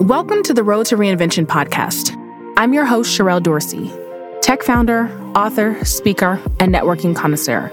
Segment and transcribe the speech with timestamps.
[0.00, 2.14] Welcome to the Road to Reinvention podcast.
[2.58, 3.90] I'm your host, Sherrell Dorsey,
[4.42, 7.72] tech founder, author, speaker, and networking connoisseur.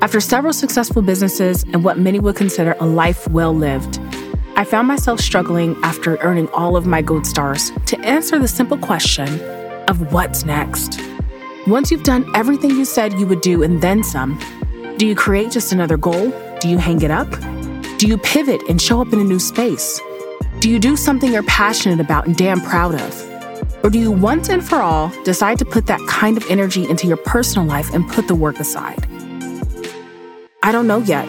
[0.00, 4.00] After several successful businesses and what many would consider a life well lived,
[4.56, 8.76] I found myself struggling after earning all of my gold stars to answer the simple
[8.76, 9.40] question
[9.88, 11.00] of what's next.
[11.68, 14.36] Once you've done everything you said you would do and then some,
[14.96, 16.32] do you create just another goal?
[16.58, 17.30] Do you hang it up?
[17.98, 20.00] Do you pivot and show up in a new space?
[20.62, 23.84] Do you do something you're passionate about and damn proud of?
[23.84, 27.08] Or do you once and for all decide to put that kind of energy into
[27.08, 29.04] your personal life and put the work aside?
[30.62, 31.28] I don't know yet,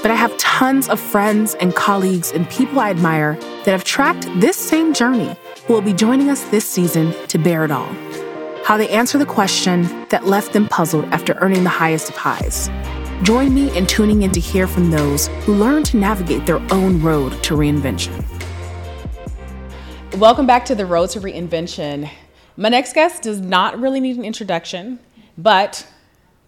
[0.00, 4.28] but I have tons of friends and colleagues and people I admire that have tracked
[4.36, 5.34] this same journey
[5.66, 7.92] who will be joining us this season to bear it all.
[8.64, 12.70] How they answer the question that left them puzzled after earning the highest of highs.
[13.24, 17.02] Join me in tuning in to hear from those who learn to navigate their own
[17.02, 18.31] road to reinvention.
[20.18, 22.08] Welcome back to the Road to Reinvention.
[22.58, 24.98] My next guest does not really need an introduction,
[25.38, 25.86] but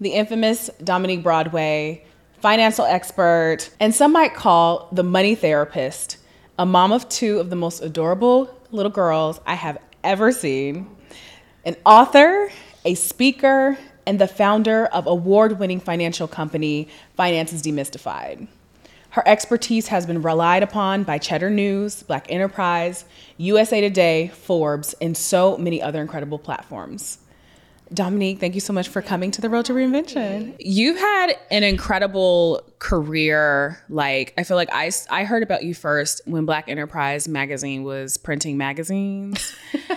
[0.00, 2.04] the infamous Dominique Broadway,
[2.40, 6.18] financial expert, and some might call the money therapist,
[6.58, 10.94] a mom of two of the most adorable little girls I have ever seen,
[11.64, 12.50] an author,
[12.84, 18.46] a speaker, and the founder of award winning financial company Finances Demystified.
[19.14, 23.04] Her expertise has been relied upon by Cheddar News, Black Enterprise,
[23.36, 27.18] USA Today, Forbes, and so many other incredible platforms.
[27.92, 30.56] Dominique, thank you so much for coming to the Road to Reinvention.
[30.58, 33.80] You've had an incredible career.
[33.88, 38.16] Like, I feel like I, I heard about you first when Black Enterprise magazine was
[38.16, 39.54] printing magazines.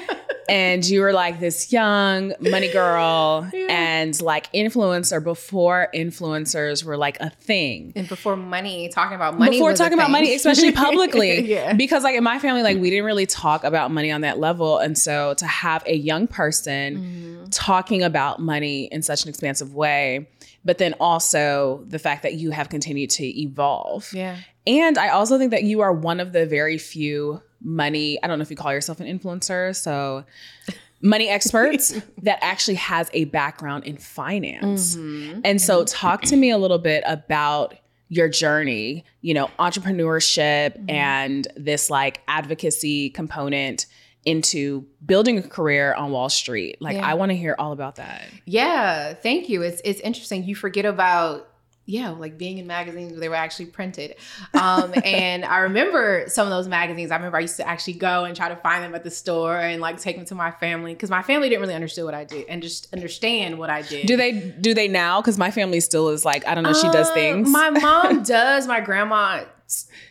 [0.50, 3.68] and you were like this young money girl yeah.
[3.70, 9.58] and like influencer before influencers were like a thing and before money talking about money
[9.58, 11.74] before talking about money especially publicly yeah.
[11.74, 14.78] because like in my family like we didn't really talk about money on that level
[14.78, 17.50] and so to have a young person mm-hmm.
[17.50, 20.28] talking about money in such an expansive way
[20.64, 25.38] but then also the fact that you have continued to evolve yeah and i also
[25.38, 28.58] think that you are one of the very few money, I don't know if you
[28.58, 30.26] call yourself an influencer, so
[31.02, 34.96] money experts that actually has a background in finance.
[34.96, 35.42] Mm-hmm.
[35.44, 37.76] And so talk to me a little bit about
[38.10, 40.90] your journey, you know, entrepreneurship mm-hmm.
[40.90, 43.86] and this like advocacy component
[44.26, 46.82] into building a career on Wall Street.
[46.82, 47.08] Like yeah.
[47.08, 48.24] I want to hear all about that.
[48.46, 49.62] Yeah, thank you.
[49.62, 50.44] It's it's interesting.
[50.44, 51.50] You forget about
[51.90, 54.16] yeah, like being in magazines where they were actually printed.
[54.54, 57.12] Um, and I remember some of those magazines.
[57.12, 59.58] I remember I used to actually go and try to find them at the store
[59.58, 62.26] and like take them to my family because my family didn't really understand what I
[62.26, 64.06] did and just understand what I did.
[64.06, 65.22] Do they do they now?
[65.22, 66.74] Because my family still is like I don't know.
[66.74, 67.50] She does uh, things.
[67.50, 68.68] My mom does.
[68.68, 69.46] My grandma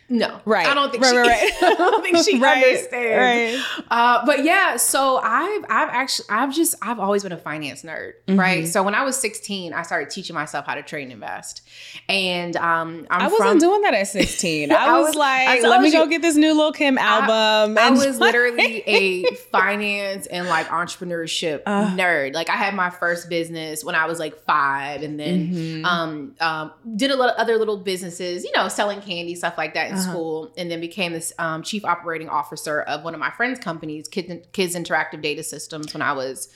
[0.09, 0.65] no, right.
[0.65, 1.17] I don't think right, she.
[1.17, 1.53] Right, right.
[1.63, 3.61] I don't think she right, understands.
[3.77, 3.83] Right.
[3.89, 8.13] Uh, but yeah, so I've I've actually I've just I've always been a finance nerd,
[8.25, 8.39] mm-hmm.
[8.39, 8.67] right?
[8.67, 11.67] So when I was 16, I started teaching myself how to trade and invest,
[12.07, 14.71] and um, I'm I was not doing that at 16.
[14.77, 17.77] I was, like, I let me you, go get this new Lil Kim album.
[17.77, 22.33] I, I was literally a finance and like entrepreneurship uh, nerd.
[22.33, 25.85] Like I had my first business when I was like five, and then mm-hmm.
[25.85, 29.73] um, um, did a lot of other little businesses, you know, selling candy stuff like
[29.73, 30.11] that uh-huh.
[30.11, 34.07] school and then became this um, chief operating officer of one of my friends' companies,
[34.07, 36.49] Kids, Kids Interactive Data Systems, when I was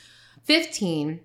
[0.44, 1.20] 15.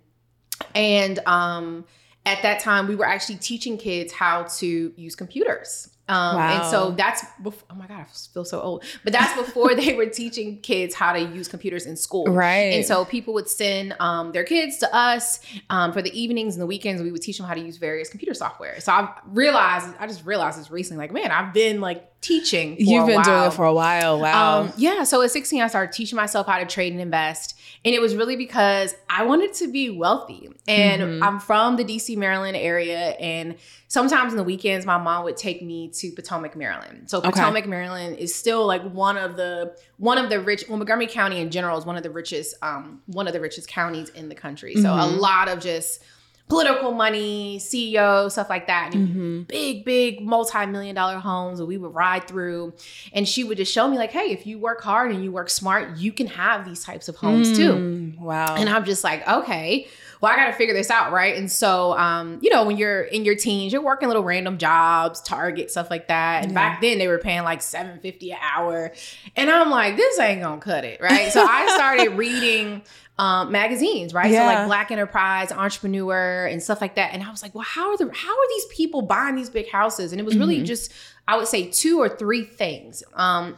[0.74, 1.84] And um,
[2.24, 5.90] at that time, we were actually teaching kids how to use computers.
[6.08, 6.62] Um, wow.
[6.62, 8.84] And so that's before, oh my God, I feel so old.
[9.02, 12.26] But that's before they were teaching kids how to use computers in school.
[12.26, 12.74] Right.
[12.74, 16.62] And so people would send um, their kids to us um, for the evenings and
[16.62, 17.02] the weekends.
[17.02, 18.78] We would teach them how to use various computer software.
[18.80, 22.76] So I realized, I just realized this recently, like, man, I've been like teaching.
[22.78, 24.20] You've been doing it for a while.
[24.20, 24.60] Wow.
[24.62, 25.04] Um, yeah.
[25.04, 27.58] So at 16, I started teaching myself how to trade and invest.
[27.84, 30.48] And it was really because I wanted to be wealthy.
[30.66, 31.22] And mm-hmm.
[31.22, 33.10] I'm from the DC, Maryland area.
[33.20, 33.56] And
[33.86, 37.08] sometimes in the weekends, my mom would take me to Potomac, Maryland.
[37.08, 37.70] So Potomac, okay.
[37.70, 40.64] Maryland is still like one of the one of the rich.
[40.68, 43.68] Well, Montgomery County in general is one of the richest um, one of the richest
[43.68, 44.74] counties in the country.
[44.74, 44.98] So mm-hmm.
[44.98, 46.02] a lot of just
[46.48, 48.94] political money, CEO, stuff like that.
[48.94, 49.42] And mm-hmm.
[49.42, 52.72] big, big multi-million dollar homes that we would ride through.
[53.12, 55.50] And she would just show me like, hey, if you work hard and you work
[55.50, 58.14] smart, you can have these types of homes mm, too.
[58.20, 58.54] Wow.
[58.54, 59.88] And I'm just like, okay,
[60.20, 61.36] well, I got to figure this out, right?
[61.36, 65.20] And so, um, you know, when you're in your teens, you're working little random jobs,
[65.20, 66.44] Target, stuff like that.
[66.44, 66.54] And yeah.
[66.54, 68.92] back then they were paying like 750 an hour.
[69.34, 71.30] And I'm like, this ain't gonna cut it, right?
[71.32, 72.82] So I started reading
[73.18, 74.30] um, magazines, right?
[74.30, 74.40] Yeah.
[74.40, 77.14] So like Black Enterprise, Entrepreneur, and stuff like that.
[77.14, 79.70] And I was like, well, how are the how are these people buying these big
[79.70, 80.12] houses?
[80.12, 80.64] And it was really mm-hmm.
[80.66, 80.92] just
[81.26, 83.02] I would say two or three things.
[83.14, 83.56] Um,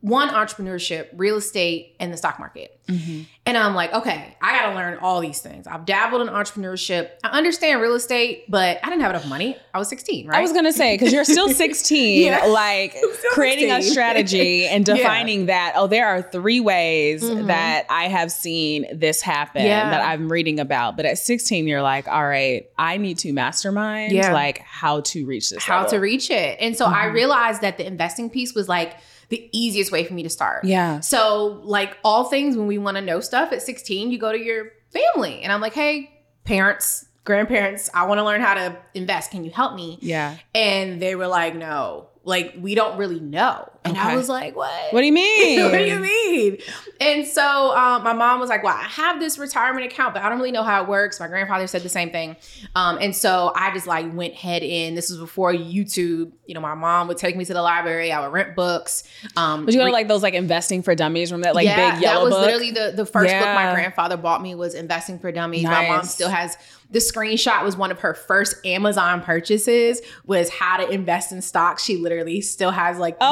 [0.00, 2.80] one, entrepreneurship, real estate, and the stock market.
[2.88, 3.22] Mm-hmm.
[3.46, 5.66] And I'm like, okay, I got to learn all these things.
[5.66, 7.10] I've dabbled in entrepreneurship.
[7.22, 9.58] I understand real estate, but I didn't have enough money.
[9.74, 10.38] I was 16, right?
[10.38, 12.46] I was going to say, because you're still 16, yeah.
[12.46, 12.96] like
[13.32, 13.90] creating 16.
[13.90, 15.46] a strategy and defining yeah.
[15.46, 17.48] that, oh, there are three ways mm-hmm.
[17.48, 19.90] that I have seen this happen yeah.
[19.90, 20.96] that I'm reading about.
[20.96, 25.26] But at 16, you're like, all right, I need to mastermind yeah, like how to
[25.26, 25.62] reach this.
[25.62, 25.90] How level.
[25.90, 26.58] to reach it.
[26.58, 26.94] And so mm-hmm.
[26.94, 28.96] I realized that the investing piece was like,
[29.28, 30.64] the easiest way for me to start.
[30.64, 31.00] Yeah.
[31.00, 34.38] So, like all things, when we want to know stuff at 16, you go to
[34.38, 35.42] your family.
[35.42, 36.10] And I'm like, hey,
[36.44, 39.30] parents, grandparents, I want to learn how to invest.
[39.30, 39.98] Can you help me?
[40.00, 40.36] Yeah.
[40.54, 43.70] And they were like, no, like we don't really know.
[43.84, 44.08] And okay.
[44.08, 44.92] I was like, what?
[44.94, 45.62] What do you mean?
[45.70, 46.56] what do you mean?
[47.00, 50.30] And so um, my mom was like, well, I have this retirement account, but I
[50.30, 51.20] don't really know how it works.
[51.20, 52.36] My grandfather said the same thing.
[52.74, 54.94] Um, and so I just like went head in.
[54.94, 56.32] This was before YouTube.
[56.46, 58.10] You know, my mom would take me to the library.
[58.10, 59.04] I would rent books.
[59.36, 61.94] Um, but you go to like those like investing for dummies from that like yeah,
[61.94, 62.40] big yellow Yeah, that was book?
[62.40, 63.40] literally the, the first yeah.
[63.40, 65.64] book my grandfather bought me was Investing for Dummies.
[65.64, 65.88] Nice.
[65.88, 66.56] My mom still has
[66.90, 71.82] the screenshot was one of her first Amazon purchases was how to invest in stocks.
[71.82, 73.24] She literally still has like the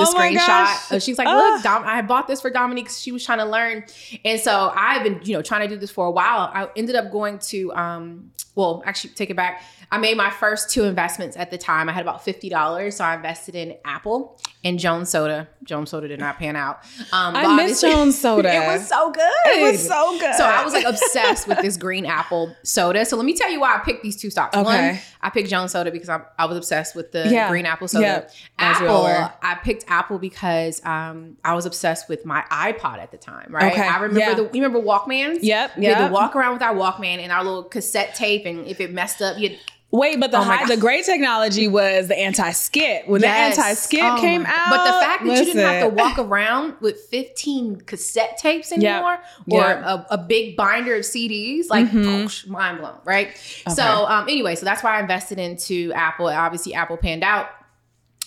[0.49, 1.03] screenshot.
[1.05, 2.91] She's like, look, Dom, I bought this for Dominique.
[2.91, 3.85] She was trying to learn.
[4.25, 6.50] And so I've been, you know, trying to do this for a while.
[6.53, 9.62] I ended up going to um, well, actually take it back.
[9.90, 11.88] I made my first two investments at the time.
[11.88, 12.93] I had about $50.
[12.93, 15.49] So I invested in Apple and Jones Soda.
[15.64, 16.82] Jones Soda did not pan out.
[17.12, 18.50] Um, I miss Jones Soda.
[18.54, 19.22] it was so good.
[19.46, 20.34] It was so good.
[20.34, 23.04] So I was like obsessed with this green apple soda.
[23.04, 24.56] So let me tell you why I picked these two stocks.
[24.56, 24.93] Okay.
[24.93, 27.49] One, I picked Jones Soda because I, I was obsessed with the yeah.
[27.49, 28.26] green apple soda.
[28.28, 28.31] Yeah.
[28.58, 29.06] Apple,
[29.43, 33.72] I picked Apple because um, I was obsessed with my iPod at the time, right?
[33.72, 33.87] Okay.
[33.87, 34.34] I remember yeah.
[34.34, 35.40] the, you remember Walkmans?
[35.43, 35.76] Yep.
[35.76, 38.42] We had to walk around with our Walkman and our little cassette tape.
[38.47, 39.59] And if it messed up, you'd
[39.93, 43.06] Wait, but the oh high, the great technology was the anti skip.
[43.06, 43.56] When yes.
[43.56, 45.47] the anti skip oh came out, but the fact that listen.
[45.49, 49.49] you didn't have to walk around with 15 cassette tapes anymore yep.
[49.49, 49.85] or yep.
[49.85, 52.50] A, a, big binder of CDs, like mm-hmm.
[52.50, 53.29] mind blown, right?
[53.29, 53.75] Okay.
[53.75, 56.29] So um, anyway, so that's why I invested into Apple.
[56.29, 57.49] Obviously, Apple panned out.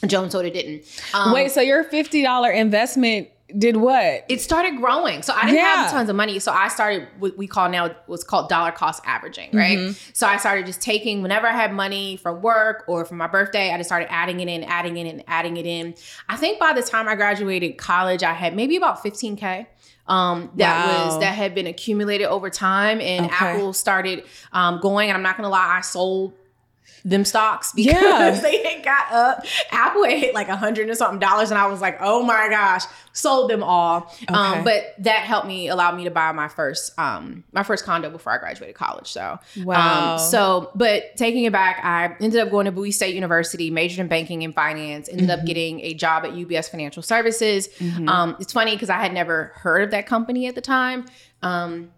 [0.06, 0.84] Jones Soda didn't.
[1.16, 4.26] Um, Wait, so your fifty dollar investment did what?
[4.28, 5.22] It started growing.
[5.22, 5.84] So I didn't yeah.
[5.84, 6.40] have tons of money.
[6.40, 9.78] So I started what we call now what's called dollar cost averaging, right?
[9.78, 10.12] Mm-hmm.
[10.14, 13.72] So I started just taking whenever I had money from work or from my birthday,
[13.72, 15.94] I just started adding it in, adding it in, and adding it in.
[16.28, 19.68] I think by the time I graduated college, I had maybe about 15K
[20.08, 21.06] um, that wow.
[21.06, 23.36] was that had been accumulated over time and okay.
[23.36, 26.34] apple started um, going and i'm not gonna lie i sold
[27.04, 28.40] them stocks because yeah.
[28.42, 29.46] they had got up.
[29.72, 32.48] Apple had hit like a hundred and something dollars, and I was like, oh my
[32.50, 32.84] gosh,
[33.14, 34.14] sold them all.
[34.28, 34.58] Um, okay.
[34.60, 38.10] Um, but that helped me, allowed me to buy my first um my first condo
[38.10, 39.08] before I graduated college.
[39.08, 40.14] So um, wow.
[40.14, 44.00] Um, so, but taking it back, I ended up going to Bowie State University, majored
[44.00, 45.10] in banking and finance.
[45.10, 45.40] Ended mm-hmm.
[45.40, 47.68] up getting a job at UBS Financial Services.
[47.80, 48.10] Mm-hmm.
[48.10, 51.06] Um, it's funny because I had never heard of that company at the time.
[51.42, 51.92] Um,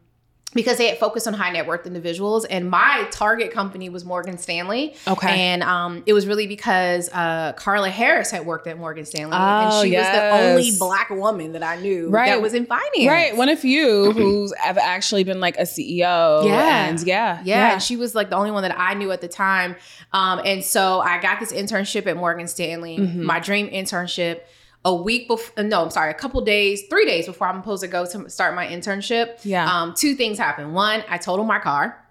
[0.58, 4.38] because they had focused on high net worth individuals and my target company was morgan
[4.38, 4.96] stanley.
[5.08, 5.30] Okay.
[5.30, 9.38] And um, it was really because uh, carla harris had worked at morgan stanley oh,
[9.38, 10.14] and she yes.
[10.14, 12.28] was the only black woman that i knew right.
[12.28, 13.08] that was in finance.
[13.08, 13.38] Right.
[13.38, 16.88] One of few who's have actually been like a ceo yeah.
[16.88, 17.74] and yeah, yeah yeah.
[17.74, 19.76] and she was like the only one that i knew at the time.
[20.12, 23.24] Um, and so i got this internship at morgan stanley mm-hmm.
[23.24, 24.42] my dream internship
[24.86, 27.88] a week before no i'm sorry a couple days three days before i'm supposed to
[27.88, 32.04] go to start my internship yeah um two things happened one i totaled my car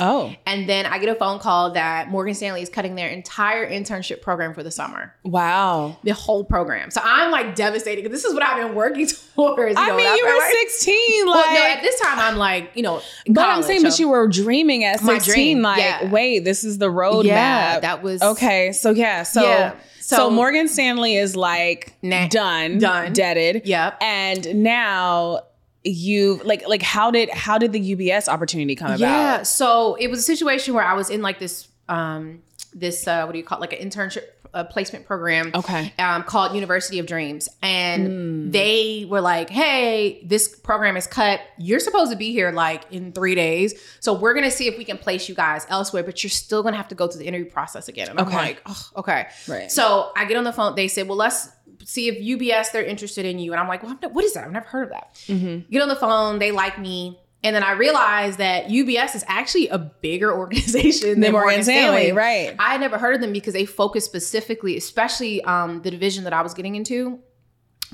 [0.00, 0.34] Oh.
[0.44, 4.22] And then I get a phone call that Morgan Stanley is cutting their entire internship
[4.22, 5.14] program for the summer.
[5.22, 5.96] Wow.
[6.02, 6.90] The whole program.
[6.90, 9.76] So I'm like devastated because this is what I've been working towards.
[9.78, 11.26] I know, mean, you were like, 16.
[11.26, 13.88] Like, well, no, at this time, I'm like, you know, but college, I'm saying, so.
[13.88, 15.32] but you were dreaming at 16.
[15.32, 16.10] Dream, like, yeah.
[16.10, 17.24] wait, this is the roadmap.
[17.24, 18.20] Yeah, that was.
[18.20, 18.72] Okay.
[18.72, 19.22] So, yeah.
[19.22, 19.74] So, yeah.
[20.04, 23.62] So, so, Morgan Stanley is like nah, done, done, deaded.
[23.64, 24.02] Yep.
[24.02, 25.44] And now
[25.82, 29.00] you like like how did how did the UBS opportunity come about?
[29.00, 29.42] Yeah.
[29.44, 32.42] So it was a situation where I was in like this um
[32.74, 33.60] this uh what do you call it?
[33.60, 35.92] like an internship a placement program okay.
[35.98, 37.48] um, called university of dreams.
[37.60, 38.52] And mm.
[38.52, 41.40] they were like hey this program is cut.
[41.58, 43.74] You're supposed to be here like in three days.
[44.00, 46.76] So we're gonna see if we can place you guys elsewhere but you're still gonna
[46.76, 48.08] have to go through the interview process again.
[48.08, 49.26] And i'm like oh, okay.
[49.48, 49.70] Right.
[49.70, 50.76] So i get on the phone.
[50.76, 51.50] They said well let's
[51.82, 53.52] see if ubs they're interested in you.
[53.52, 54.44] And i'm like well, what is that?
[54.44, 55.14] I've never heard of that.
[55.26, 55.70] Mm-hmm.
[55.70, 56.38] get on the phone.
[56.38, 61.20] They like me and then I realized that UBS is actually a bigger organization than,
[61.20, 62.02] than Morgan, Morgan Stanley.
[62.06, 62.12] Stanley.
[62.12, 62.56] Right.
[62.58, 66.32] I had never heard of them because they focus specifically, especially um, the division that
[66.32, 67.20] I was getting into,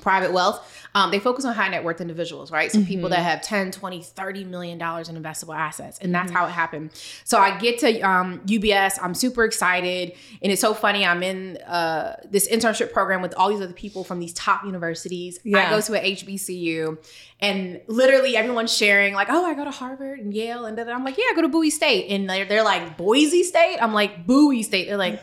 [0.00, 2.88] private wealth um, they focus on high net worth individuals right so mm-hmm.
[2.88, 6.36] people that have 10 20 30 million dollars in investable assets and that's mm-hmm.
[6.36, 6.90] how it happened
[7.24, 11.56] so i get to um, ubs i'm super excited and it's so funny i'm in
[11.58, 15.66] uh, this internship program with all these other people from these top universities yeah.
[15.66, 16.98] i go to a hbcu
[17.40, 21.16] and literally everyone's sharing like oh i go to harvard and yale and i'm like
[21.16, 24.62] yeah i go to bowie state and they're, they're like boise state i'm like bowie
[24.62, 25.22] state they're like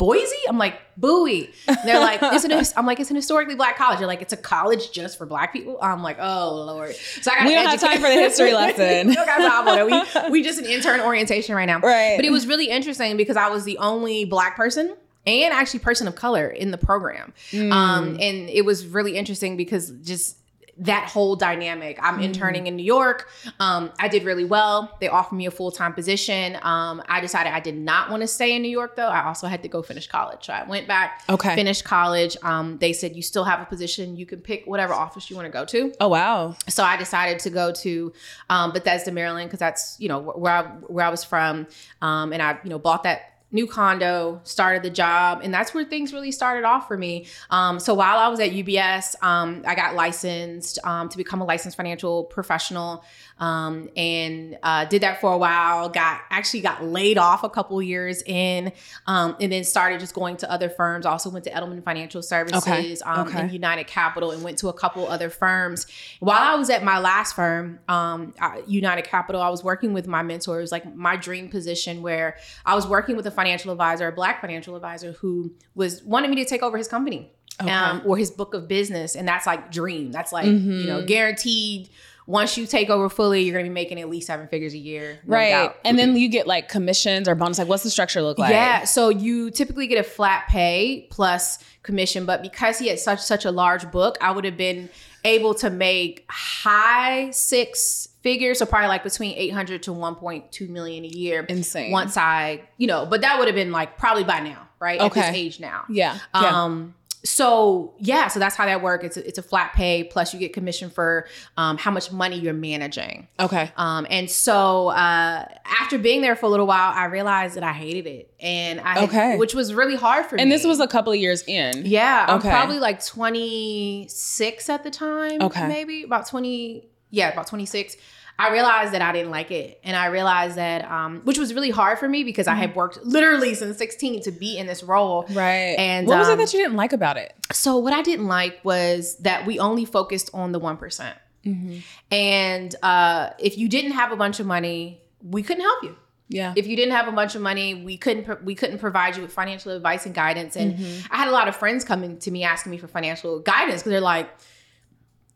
[0.00, 0.34] Boise?
[0.48, 1.52] I'm like, Bowie.
[1.68, 3.98] And they're like, it's an, I'm like, it's an historically black college.
[3.98, 5.78] They're like, it's a college just for black people.
[5.82, 6.94] I'm like, oh Lord.
[6.94, 7.86] So I got We don't educate.
[7.86, 9.08] have time for the history lesson.
[9.76, 11.80] we, we, we just an intern orientation right now.
[11.80, 12.16] Right.
[12.16, 16.08] But it was really interesting because I was the only black person and actually person
[16.08, 17.34] of color in the program.
[17.50, 17.70] Mm.
[17.70, 20.38] Um, and it was really interesting because just
[20.80, 21.98] that whole dynamic.
[22.02, 22.22] I'm mm-hmm.
[22.24, 23.28] interning in New York.
[23.60, 24.96] Um, I did really well.
[25.00, 26.56] They offered me a full time position.
[26.62, 29.08] Um, I decided I did not want to stay in New York though.
[29.08, 30.46] I also had to go finish college.
[30.46, 31.54] So I went back, okay.
[31.54, 32.36] finished college.
[32.42, 34.16] Um, they said, you still have a position.
[34.16, 35.92] You can pick whatever office you want to go to.
[36.00, 36.56] Oh, wow.
[36.68, 38.12] So I decided to go to
[38.48, 41.66] um, Bethesda, Maryland, because that's, you know, where I, where I was from.
[42.00, 45.84] Um, and I, you know, bought that new condo, started the job, and that's where
[45.84, 47.26] things really started off for me.
[47.50, 51.44] Um, so while I was at UBS, um, I got licensed um, to become a
[51.44, 53.04] licensed financial professional
[53.40, 55.88] um, and uh, did that for a while.
[55.88, 58.72] Got actually got laid off a couple years in,
[59.06, 61.06] um, and then started just going to other firms.
[61.06, 62.96] Also went to Edelman Financial Services okay.
[63.04, 63.40] Um, okay.
[63.40, 65.86] and United Capital, and went to a couple other firms.
[66.20, 68.34] While I was at my last firm, um,
[68.66, 70.58] United Capital, I was working with my mentor.
[70.58, 74.12] It was like my dream position where I was working with a financial advisor, a
[74.12, 77.32] black financial advisor, who was wanted me to take over his company.
[77.60, 77.70] Okay.
[77.70, 80.12] Um, or his book of business, and that's like dream.
[80.12, 80.70] That's like mm-hmm.
[80.70, 81.90] you know guaranteed
[82.26, 85.20] once you take over fully, you're gonna be making at least seven figures a year.
[85.26, 85.50] No right.
[85.50, 85.76] Doubt.
[85.84, 87.58] And then you get like commissions or bonus.
[87.58, 88.50] Like what's the structure look like?
[88.50, 88.84] Yeah.
[88.84, 93.44] So you typically get a flat pay plus commission, but because he had such such
[93.44, 94.90] a large book, I would have been
[95.24, 101.08] able to make high six figures, so probably like between 800 to 1.2 million a
[101.08, 101.44] year.
[101.48, 101.90] Insane.
[101.90, 105.00] Once I, you know, but that would have been like probably by now, right?
[105.00, 105.20] Okay.
[105.20, 105.84] At this age now.
[105.88, 106.18] Yeah.
[106.34, 109.04] Um, so yeah, so that's how that works.
[109.04, 112.38] It's a, it's a flat pay plus you get commission for um, how much money
[112.38, 113.28] you're managing.
[113.38, 113.70] Okay.
[113.76, 115.44] Um, and so uh,
[115.80, 119.04] after being there for a little while, I realized that I hated it, and I
[119.04, 120.42] okay, which was really hard for and me.
[120.42, 121.84] And this was a couple of years in.
[121.84, 122.26] Yeah.
[122.36, 122.48] Okay.
[122.48, 125.42] I'm probably like 26 at the time.
[125.42, 125.68] Okay.
[125.68, 126.86] Maybe about 20.
[127.10, 127.96] Yeah, about 26.
[128.40, 129.80] I realized that I didn't like it.
[129.84, 132.48] And I realized that, um, which was really hard for me because.
[132.50, 135.26] I had worked literally since 16 to be in this role.
[135.30, 135.76] Right.
[135.78, 137.34] And what was um, it that you didn't like about it?
[137.52, 141.76] So, what I didn't like was that we only focused on the one mm-hmm.
[142.10, 145.96] And uh, if you didn't have a bunch of money, we couldn't help you.
[146.28, 146.54] Yeah.
[146.56, 149.32] If you didn't have a bunch of money, we couldn't we couldn't provide you with
[149.32, 150.56] financial advice and guidance.
[150.56, 151.12] And mm-hmm.
[151.12, 153.90] I had a lot of friends coming to me asking me for financial guidance because
[153.90, 154.30] they're like,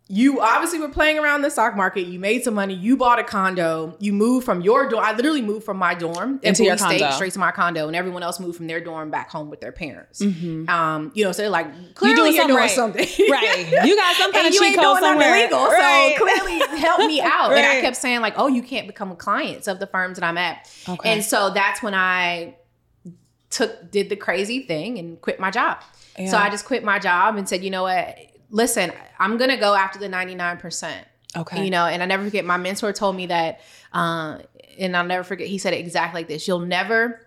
[0.06, 2.02] you obviously were playing around the stock market.
[2.02, 2.74] You made some money.
[2.74, 3.96] You bought a condo.
[3.98, 5.02] You moved from your dorm.
[5.02, 7.10] I literally moved from my dorm into your condo.
[7.12, 9.72] Straight to my condo, and everyone else moved from their dorm back home with their
[9.72, 10.20] parents.
[10.20, 10.68] Mm-hmm.
[10.68, 12.70] Um, you know, so they're like, clearly you doing you're doing right.
[12.70, 13.66] something, right?
[13.86, 16.14] You got some kind of cheat code somewhere, illegal, right.
[16.18, 17.50] so clearly help me out.
[17.50, 17.58] right.
[17.58, 20.36] And I kept saying like, oh, you can't become clients of the firms that I'm
[20.36, 21.12] at, okay.
[21.12, 22.56] and so that's when I
[23.48, 25.78] took did the crazy thing and quit my job.
[26.18, 26.30] Yeah.
[26.30, 29.74] So I just quit my job and said, you know what listen, I'm gonna go
[29.74, 30.94] after the 99%.
[31.36, 31.64] Okay.
[31.64, 33.60] You know, and I never forget my mentor told me that,
[33.92, 34.38] uh,
[34.78, 36.46] and I'll never forget, he said it exactly like this.
[36.46, 37.20] You'll never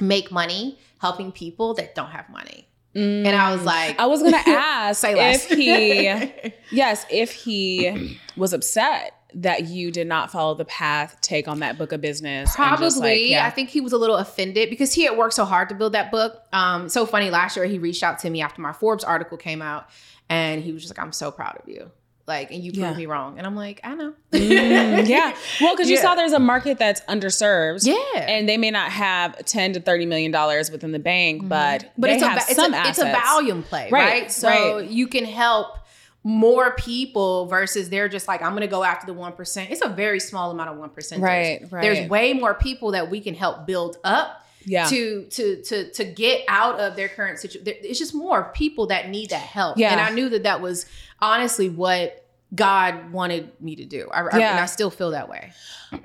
[0.00, 2.68] make money helping people that don't have money.
[2.96, 3.26] Mm.
[3.26, 3.66] And I was mm.
[3.66, 10.08] like, I was gonna ask if he, yes, if he was upset that you did
[10.08, 12.54] not follow the path, take on that book of business.
[12.56, 12.88] Probably.
[12.98, 13.46] Like, yeah.
[13.46, 15.92] I think he was a little offended because he had worked so hard to build
[15.92, 16.42] that book.
[16.52, 19.62] Um, so funny, last year he reached out to me after my Forbes article came
[19.62, 19.88] out
[20.28, 21.90] and he was just like, I'm so proud of you.
[22.26, 22.96] Like, and you proved yeah.
[22.96, 23.38] me wrong.
[23.38, 24.12] And I'm like, I know.
[24.32, 25.36] mm, yeah.
[25.60, 26.02] Well, because you yeah.
[26.02, 27.86] saw there's a market that's underserved.
[27.86, 28.20] Yeah.
[28.20, 31.48] And they may not have 10 to 30 million dollars within the bank, mm-hmm.
[31.48, 34.22] but, but it's, a, it's, a, it's a volume play, right?
[34.22, 34.32] right?
[34.32, 34.90] So right.
[34.90, 35.78] you can help
[36.24, 39.70] more people versus they're just like, I'm gonna go after the one percent.
[39.70, 41.22] It's a very small amount of one percent.
[41.22, 41.82] Right, right.
[41.82, 44.86] There's way more people that we can help build up yeah.
[44.86, 47.72] to to to to get out of their current situation.
[47.82, 49.78] It's just more people that need that help.
[49.78, 49.92] Yeah.
[49.92, 50.86] And I knew that that was
[51.20, 54.08] honestly what God wanted me to do.
[54.12, 54.28] I, yeah.
[54.32, 55.52] I, and I still feel that way.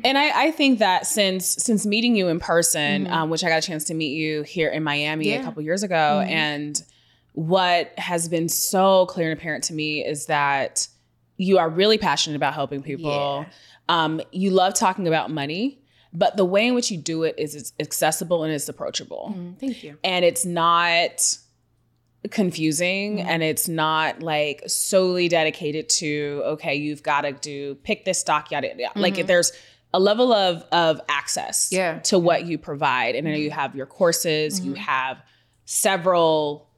[0.03, 3.13] And I, I think that since since meeting you in person, mm-hmm.
[3.13, 5.41] um, which I got a chance to meet you here in Miami yeah.
[5.41, 6.31] a couple years ago, mm-hmm.
[6.31, 6.83] and
[7.33, 10.87] what has been so clear and apparent to me is that
[11.37, 13.45] you are really passionate about helping people.
[13.47, 13.53] Yeah.
[13.89, 15.80] Um, you love talking about money
[16.13, 19.33] but the way in which you do it is it's accessible and it's approachable.
[19.35, 19.97] Mm, thank you.
[20.03, 21.37] And it's not
[22.29, 23.27] confusing mm-hmm.
[23.27, 28.51] and it's not like solely dedicated to okay you've got to do pick this stock
[28.51, 28.83] yada, yada.
[28.83, 28.99] Mm-hmm.
[28.99, 29.51] like there's
[29.91, 31.97] a level of of access yeah.
[31.99, 34.69] to what you provide and then you have your courses mm-hmm.
[34.69, 35.17] you have
[35.65, 36.69] several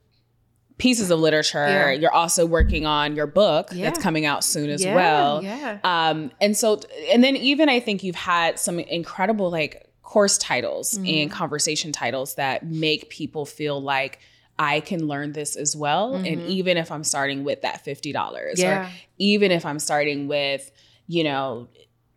[0.83, 1.91] pieces of literature yeah.
[1.91, 3.85] you're also working on your book yeah.
[3.85, 5.79] that's coming out soon as well yeah.
[5.85, 10.97] um and so and then even i think you've had some incredible like course titles
[10.97, 11.29] and mm-hmm.
[11.29, 14.19] conversation titles that make people feel like
[14.59, 16.13] I can learn this as well.
[16.13, 16.25] Mm-hmm.
[16.25, 18.85] And even if I'm starting with that $50, yeah.
[18.85, 20.71] or even if I'm starting with,
[21.07, 21.67] you know,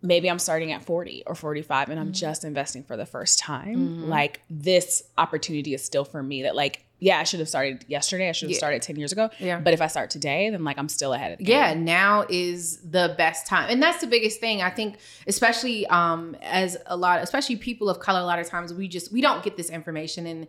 [0.02, 2.12] maybe I'm starting at 40 or 45 and I'm mm-hmm.
[2.12, 4.04] just investing for the first time, mm-hmm.
[4.04, 8.28] like this opportunity is still for me that like yeah, I should have started yesterday.
[8.28, 8.58] I should have yeah.
[8.58, 9.28] started 10 years ago.
[9.38, 9.60] Yeah.
[9.60, 11.54] But if I start today, then like I'm still ahead of the game.
[11.54, 13.66] Yeah, now is the best time.
[13.68, 14.62] And that's the biggest thing.
[14.62, 18.72] I think, especially um as a lot, especially people of color, a lot of times
[18.72, 20.48] we just we don't get this information and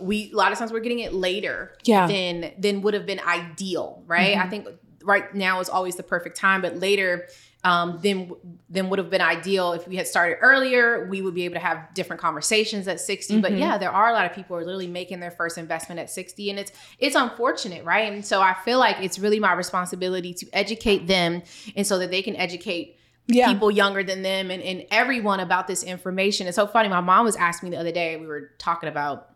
[0.00, 2.06] we a lot of times we're getting it later yeah.
[2.06, 4.34] than than would have been ideal, right?
[4.34, 4.46] Mm-hmm.
[4.46, 4.68] I think
[5.04, 7.28] right now is always the perfect time, but later
[7.64, 8.30] um, then
[8.68, 11.08] then would have been ideal if we had started earlier.
[11.08, 13.34] We would be able to have different conversations at 60.
[13.34, 13.40] Mm-hmm.
[13.40, 15.98] But yeah, there are a lot of people who are literally making their first investment
[15.98, 18.12] at 60, and it's it's unfortunate, right?
[18.12, 21.42] And so I feel like it's really my responsibility to educate them,
[21.74, 22.98] and so that they can educate.
[23.26, 23.50] Yeah.
[23.50, 26.46] people younger than them and, and everyone about this information.
[26.46, 26.90] It's so funny.
[26.90, 29.30] My mom was asking me the other day, we were talking about,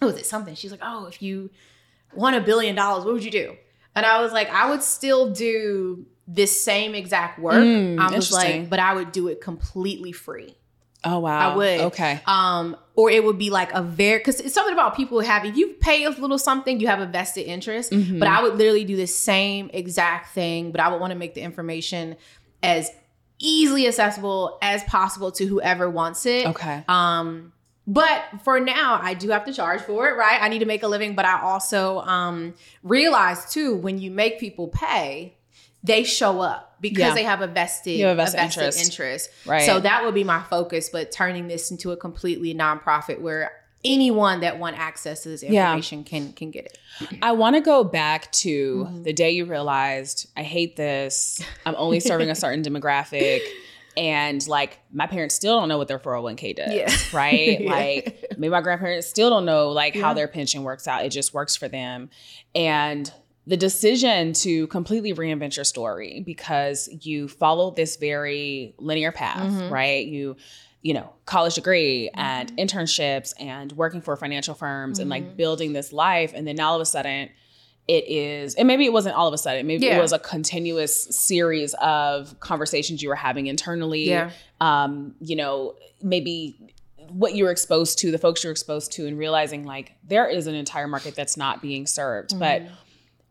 [0.00, 0.54] oh, was it something?
[0.54, 1.50] She's like, oh, if you
[2.14, 3.56] won a billion dollars, what would you do?
[3.96, 7.54] And I was like, I would still do this same exact work.
[7.54, 10.54] Mm, I was like, but I would do it completely free.
[11.04, 11.52] Oh wow.
[11.52, 11.80] I would.
[11.80, 12.20] Okay.
[12.26, 15.56] Um, or it would be like a very because it's something about people have if
[15.56, 17.92] you pay a little something, you have a vested interest.
[17.92, 18.18] Mm-hmm.
[18.18, 21.34] But I would literally do the same exact thing, but I would want to make
[21.34, 22.16] the information
[22.62, 22.90] as
[23.38, 26.46] easily accessible as possible to whoever wants it.
[26.46, 26.84] Okay.
[26.88, 27.52] Um,
[27.86, 30.40] but for now, I do have to charge for it, right?
[30.40, 34.40] I need to make a living, but I also um realize too when you make
[34.40, 35.36] people pay,
[35.84, 37.14] they show up because yeah.
[37.14, 38.84] they have a vested, have a vested, a vested interest.
[38.84, 39.30] interest.
[39.46, 39.66] Right.
[39.66, 43.52] So that would be my focus, but turning this into a completely nonprofit where
[43.84, 46.04] anyone that want access to this information yeah.
[46.04, 46.78] can can get it.
[47.20, 49.02] I want to go back to mm-hmm.
[49.02, 51.42] the day you realized I hate this.
[51.66, 53.40] I'm only serving a certain demographic.
[53.96, 57.16] And like my parents still don't know what their 401k does, yeah.
[57.16, 57.60] right?
[57.60, 57.70] yeah.
[57.70, 61.04] Like maybe my grandparents still don't know like how their pension works out.
[61.04, 62.10] It just works for them.
[62.56, 63.08] And
[63.46, 69.72] the decision to completely reinvent your story because you followed this very linear path, mm-hmm.
[69.72, 70.06] right?
[70.06, 70.36] You
[70.84, 72.20] you know, college degree mm-hmm.
[72.20, 75.02] and internships and working for financial firms mm-hmm.
[75.02, 75.36] and like mm-hmm.
[75.36, 77.30] building this life and then all of a sudden
[77.88, 79.98] it is and maybe it wasn't all of a sudden maybe yeah.
[79.98, 84.30] it was a continuous series of conversations you were having internally yeah.
[84.60, 86.56] um you know maybe
[87.08, 90.54] what you're exposed to the folks you're exposed to and realizing like there is an
[90.54, 92.38] entire market that's not being served mm-hmm.
[92.38, 92.62] but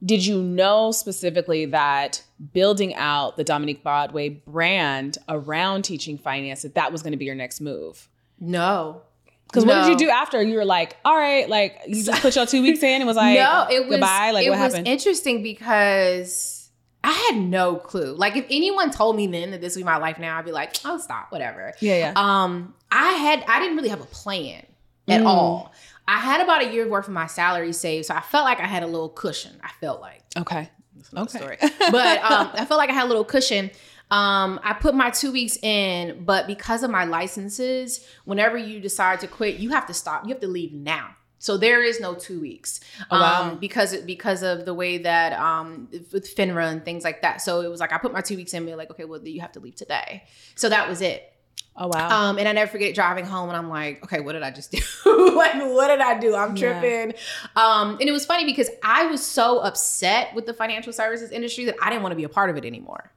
[0.03, 6.75] did you know specifically that building out the Dominique Broadway brand around teaching finance that
[6.75, 8.09] that was going to be your next move?
[8.39, 9.01] No.
[9.47, 9.73] Because no.
[9.73, 10.41] what did you do after?
[10.41, 13.15] You were like, all right, like you just put your two weeks in and was
[13.15, 14.31] like, no, it was, goodbye.
[14.31, 14.87] Like it what was happened?
[14.87, 16.69] interesting because
[17.03, 18.15] I had no clue.
[18.15, 20.51] Like if anyone told me then that this would be my life now, I'd be
[20.51, 21.73] like, oh, stop, whatever.
[21.79, 22.13] Yeah, yeah.
[22.15, 24.65] Um, I had I didn't really have a plan
[25.07, 25.25] at mm.
[25.25, 25.71] all.
[26.07, 28.65] I had about a year's worth of my salary saved, so I felt like I
[28.65, 29.59] had a little cushion.
[29.63, 30.69] I felt like okay,
[31.15, 31.57] okay, story.
[31.59, 33.71] but um, I felt like I had a little cushion.
[34.11, 39.21] Um, I put my two weeks in, but because of my licenses, whenever you decide
[39.21, 40.23] to quit, you have to stop.
[40.25, 41.15] You have to leave now.
[41.39, 42.79] So there is no two weeks
[43.11, 43.41] oh, wow.
[43.41, 47.41] um, because because of the way that um, with FINRA and things like that.
[47.41, 49.41] So it was like I put my two weeks in, and like, okay, well, you
[49.41, 50.23] have to leave today.
[50.55, 51.32] So that was it.
[51.75, 52.29] Oh wow.
[52.29, 54.71] Um, and I never forget driving home and I'm like, okay, what did I just
[55.05, 55.35] do?
[55.35, 56.35] like, what did I do?
[56.35, 57.11] I'm tripping.
[57.11, 57.15] Yeah.
[57.55, 61.65] Um, and it was funny because I was so upset with the financial services industry
[61.65, 63.11] that I didn't want to be a part of it anymore.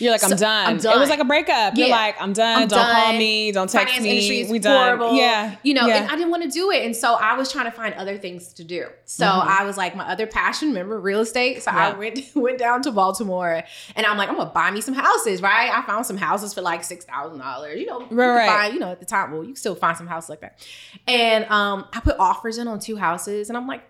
[0.00, 0.66] You're like, I'm, so, done.
[0.66, 0.96] I'm done.
[0.96, 1.76] It was like a breakup.
[1.76, 1.86] Yeah.
[1.86, 2.62] You're like, I'm done.
[2.62, 2.94] I'm don't done.
[2.94, 3.52] call me.
[3.52, 4.10] Don't text Finance me.
[4.10, 5.08] Industry is we horrible.
[5.08, 5.16] done.
[5.16, 5.56] Yeah.
[5.62, 6.02] You know, yeah.
[6.02, 6.84] and I didn't want to do it.
[6.84, 8.86] And so I was trying to find other things to do.
[9.04, 9.48] So mm-hmm.
[9.48, 11.62] I was like, my other passion, remember real estate.
[11.62, 11.88] So yeah.
[11.88, 13.62] I went went down to Baltimore
[13.94, 15.70] and I'm like, I'm gonna buy me some houses, right?
[15.72, 17.78] I found some houses for like six thousand dollars.
[17.78, 18.48] You know, right, you right.
[18.48, 20.66] Find, you know, at the time, well, you can still find some houses like that.
[21.06, 23.82] And um, I put offers in on two houses, and I'm like,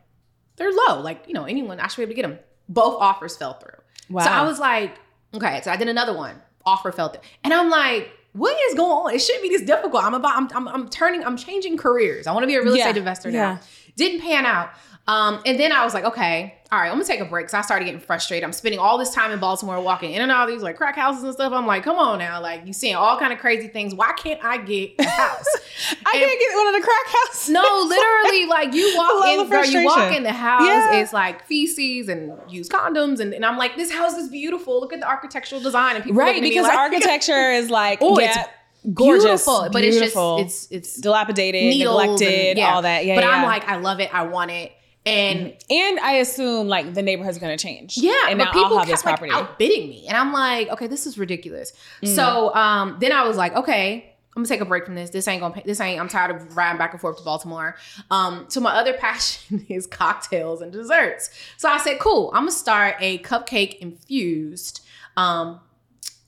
[0.56, 1.00] they're low.
[1.00, 2.38] Like, you know, anyone I should be able to get them.
[2.68, 3.80] Both offers fell through.
[4.10, 4.24] Wow.
[4.24, 4.96] So I was like,
[5.34, 7.22] okay, so I did another one offer felt it.
[7.42, 9.14] And I'm like, what is going on?
[9.14, 10.04] It shouldn't be this difficult.
[10.04, 12.26] I'm about, I'm, I'm, I'm turning, I'm changing careers.
[12.26, 13.60] I want to be a real estate investor now.
[14.00, 14.70] Didn't pan out.
[15.06, 17.48] Um, and then I was like, okay, all right, I'm gonna take a break.
[17.48, 18.44] So I started getting frustrated.
[18.44, 20.94] I'm spending all this time in Baltimore walking in and out of these like crack
[20.94, 21.52] houses and stuff.
[21.52, 23.92] I'm like, come on now, like you seeing all kind of crazy things.
[23.92, 25.44] Why can't I get a house?
[26.06, 27.50] I and, can't get one of the crack houses.
[27.50, 31.00] No, literally, like you walk in, girl, you walk in the house, yeah.
[31.00, 34.78] it's like feces and used condoms, and, and I'm like, this house is beautiful.
[34.78, 38.46] Look at the architectural design, and people right because like, architecture is like, oh, yeah,
[38.94, 40.38] gorgeous, beautiful, but beautiful.
[40.38, 42.74] it's just it's it's dilapidated, neglected, and, yeah.
[42.74, 43.04] all that.
[43.04, 43.30] Yeah, but yeah.
[43.30, 44.12] I'm like, I love it.
[44.14, 44.72] I want it.
[45.06, 47.96] And and I assume like the neighborhood's gonna change.
[47.96, 49.32] Yeah, and now people I'll have kept, this property.
[49.32, 51.72] Like, outbidding me, and I'm like, okay, this is ridiculous.
[52.02, 52.14] Mm.
[52.14, 55.10] So um, then I was like, okay, I'm gonna take a break from this.
[55.10, 55.62] This ain't gonna.
[55.64, 56.00] This ain't.
[56.00, 57.76] I'm tired of riding back and forth to Baltimore.
[58.10, 61.30] Um, so my other passion is cocktails and desserts.
[61.56, 62.30] So I said, cool.
[62.34, 64.82] I'm gonna start a cupcake infused
[65.16, 65.60] um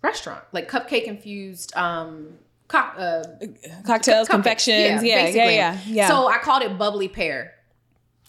[0.03, 2.39] restaurant, like cupcake infused um
[2.73, 3.23] co- uh,
[3.85, 5.03] cocktails, confections.
[5.05, 6.09] Yeah, yeah, yeah, yeah, yeah.
[6.09, 7.53] So I called it bubbly pear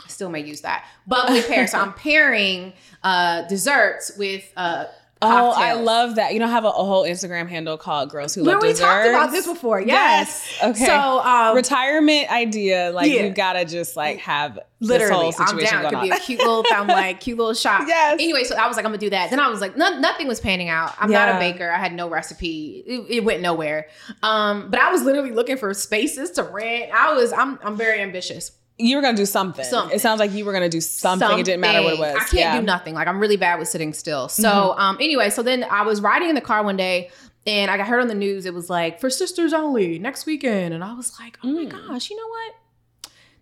[0.08, 0.86] still may use that.
[1.08, 1.68] Bubbly pear.
[1.68, 4.86] so I'm pairing uh, desserts with uh,
[5.28, 5.56] Cocktails.
[5.58, 6.34] Oh, I love that.
[6.34, 8.78] You know, I have a, a, whole Instagram handle called Girls Who Love Where we
[8.78, 9.82] talked about this before.
[9.82, 10.56] Yes.
[10.62, 10.72] yes.
[10.72, 10.86] Okay.
[10.86, 13.24] So um, retirement idea, like yeah.
[13.24, 15.92] you gotta just like have literally this whole situation I'm down.
[15.92, 16.18] Going it could on.
[16.18, 17.84] be a cute little found like cute little shop.
[17.88, 18.14] Yes.
[18.20, 19.30] Anyway, so I was like, I'm gonna do that.
[19.30, 20.96] Then I was like, no, nothing was panning out.
[21.00, 21.26] I'm yeah.
[21.26, 21.70] not a baker.
[21.70, 22.84] I had no recipe.
[22.86, 23.88] It, it, went nowhere.
[24.22, 26.92] Um, but I was literally looking for spaces to rent.
[26.94, 27.34] I was.
[27.34, 27.60] I'm.
[27.64, 29.64] I'm very ambitious you were gonna do something.
[29.64, 29.96] something.
[29.96, 31.20] It sounds like you were gonna do something.
[31.20, 31.40] something.
[31.40, 32.16] It didn't matter what it was.
[32.16, 32.60] I can't yeah.
[32.60, 32.94] do nothing.
[32.96, 34.30] Like I'm really bad with sitting still.
[34.30, 34.80] So mm-hmm.
[34.80, 37.12] um anyway, so then I was riding in the car one day
[37.46, 40.74] and I got heard on the news it was like for sisters only next weekend.
[40.74, 41.56] And I was like, oh mm.
[41.56, 42.54] my gosh, you know what?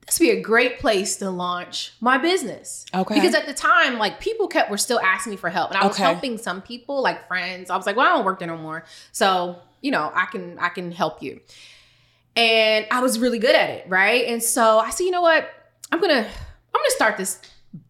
[0.05, 2.85] This would be a great place to launch my business.
[2.93, 3.15] Okay.
[3.15, 5.69] Because at the time, like people kept were still asking me for help.
[5.69, 6.03] And I was okay.
[6.03, 7.69] helping some people, like friends.
[7.69, 8.83] I was like, well, I don't work there no more.
[9.13, 11.39] So, you know, I can I can help you
[12.35, 14.25] and I was really good at it, right?
[14.25, 15.49] And so I said, you know what?
[15.91, 17.41] I'm gonna I'm gonna start this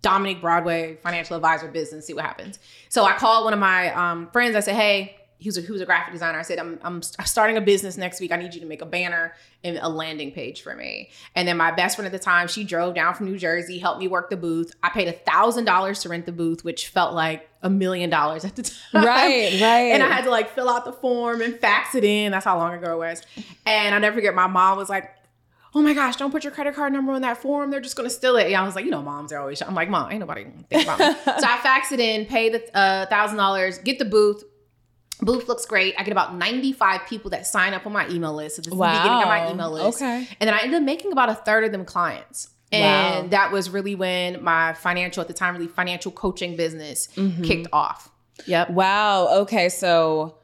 [0.01, 2.59] Dominique Broadway financial advisor business, see what happens.
[2.89, 4.55] So I called one of my um, friends.
[4.55, 6.37] I said, hey, he was, a, was a graphic designer.
[6.37, 8.31] I said, I'm, I'm starting a business next week.
[8.31, 11.09] I need you to make a banner and a landing page for me.
[11.33, 13.99] And then my best friend at the time, she drove down from New Jersey, helped
[13.99, 14.71] me work the booth.
[14.83, 18.45] I paid a thousand dollars to rent the booth, which felt like a million dollars
[18.45, 19.03] at the time.
[19.03, 19.91] Right, right.
[19.91, 22.31] And I had to like fill out the form and fax it in.
[22.31, 23.23] That's how long ago it was.
[23.65, 25.09] And I never forget, my mom was like,
[25.73, 27.71] oh my gosh, don't put your credit card number on that form.
[27.71, 28.51] They're just gonna steal it.
[28.51, 29.59] Yeah, I was like, you know, moms are always.
[29.63, 31.05] I'm like, mom, ain't nobody think about me.
[31.25, 34.43] so I faxed it in, pay the uh, thousand dollars, get the booth,
[35.21, 35.93] Booth looks great.
[35.97, 38.55] I get about 95 people that sign up on my email list.
[38.55, 38.91] So this wow.
[38.91, 40.01] is the beginning of my email list.
[40.01, 40.27] Okay.
[40.39, 42.49] And then I ended up making about a third of them clients.
[42.71, 43.29] And wow.
[43.29, 47.43] that was really when my financial, at the time, really financial coaching business mm-hmm.
[47.43, 48.09] kicked off.
[48.47, 48.71] Yep.
[48.71, 49.41] Wow.
[49.41, 49.69] Okay.
[49.69, 50.37] So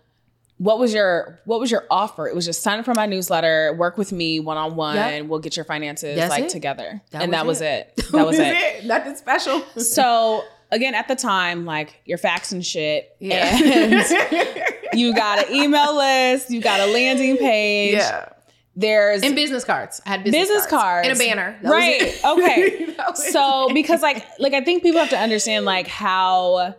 [0.58, 2.28] what was your what was your offer?
[2.28, 5.28] It was just sign up for my newsletter, work with me one on one.
[5.28, 6.50] We'll get your finances That's like it.
[6.50, 7.94] together, that and was that was it.
[8.12, 8.48] That was it.
[8.48, 8.86] it.
[8.86, 9.62] Nothing special.
[9.78, 13.16] so again, at the time, like you're faxing shit.
[13.20, 13.60] Yeah.
[13.62, 17.94] And you got an email list, you got a landing page.
[17.94, 18.30] Yeah.
[18.76, 20.02] There's and business cards.
[20.06, 21.08] I had business, business cards.
[21.08, 21.08] cards.
[21.08, 21.60] and a banner.
[21.64, 22.20] That right.
[22.26, 22.96] okay.
[23.16, 26.76] so because like like I think people have to understand like how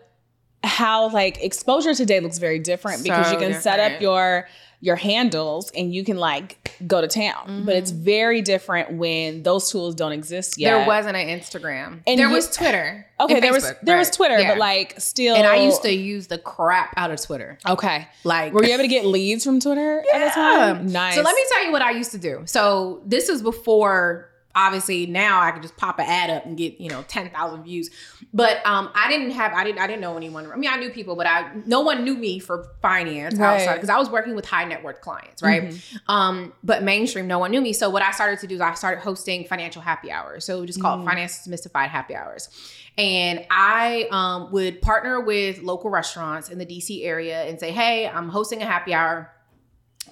[0.62, 3.62] how like exposure today looks very different so because you can different.
[3.64, 4.48] set up your
[4.80, 7.46] your handles and you can like go to town.
[7.46, 7.64] Mm-hmm.
[7.64, 8.04] But it's mm-hmm.
[8.04, 10.76] very different when those tools don't exist yet.
[10.76, 12.00] There wasn't an Instagram.
[12.06, 13.04] And there you, was Twitter.
[13.20, 14.50] Okay, there Facebook, was there was Twitter, yeah.
[14.50, 17.58] but like still And I used to use the crap out of Twitter.
[17.68, 18.06] Okay.
[18.22, 20.18] Like were you able to get leads from Twitter yeah.
[20.18, 20.92] at the time?
[20.92, 21.16] Nice.
[21.16, 22.42] So let me tell you what I used to do.
[22.44, 26.80] So this is before obviously now I can just pop an ad up and get
[26.80, 27.90] you know ten thousand views.
[28.32, 30.50] But um, I didn't have I didn't I didn't know anyone.
[30.50, 33.60] I mean I knew people, but I no one knew me for finance right.
[33.60, 35.64] outside because I was working with high net worth clients, right?
[35.64, 36.10] Mm-hmm.
[36.10, 37.72] Um, but mainstream no one knew me.
[37.72, 40.44] So what I started to do is I started hosting financial happy hours.
[40.44, 41.04] So we just called mm.
[41.04, 42.48] Finances Demystified Happy Hours.
[42.96, 48.08] And I um, would partner with local restaurants in the DC area and say, hey,
[48.08, 49.32] I'm hosting a happy hour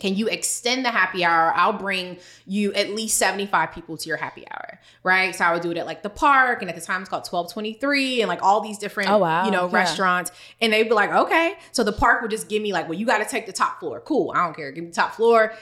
[0.00, 1.52] can you extend the happy hour?
[1.54, 5.34] I'll bring you at least 75 people to your happy hour, right?
[5.34, 7.26] So I would do it at like the park, and at the time it's called
[7.26, 9.44] 1223, and like all these different, oh, wow.
[9.44, 9.74] you know, yeah.
[9.76, 10.32] restaurants.
[10.60, 11.56] And they'd be like, okay.
[11.72, 13.80] So the park would just give me like, well, you got to take the top
[13.80, 14.00] floor.
[14.00, 14.70] Cool, I don't care.
[14.72, 15.54] Give me the top floor,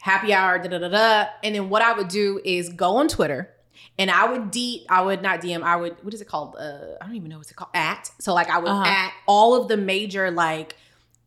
[0.00, 1.30] happy hour, da da da da.
[1.42, 3.52] And then what I would do is go on Twitter.
[3.98, 6.56] And I would D, I would not DM, I would, what is it called?
[6.58, 7.70] Uh, I don't even know what's it called.
[7.74, 8.10] At.
[8.18, 8.84] So like I would uh-huh.
[8.86, 10.76] at all of the major like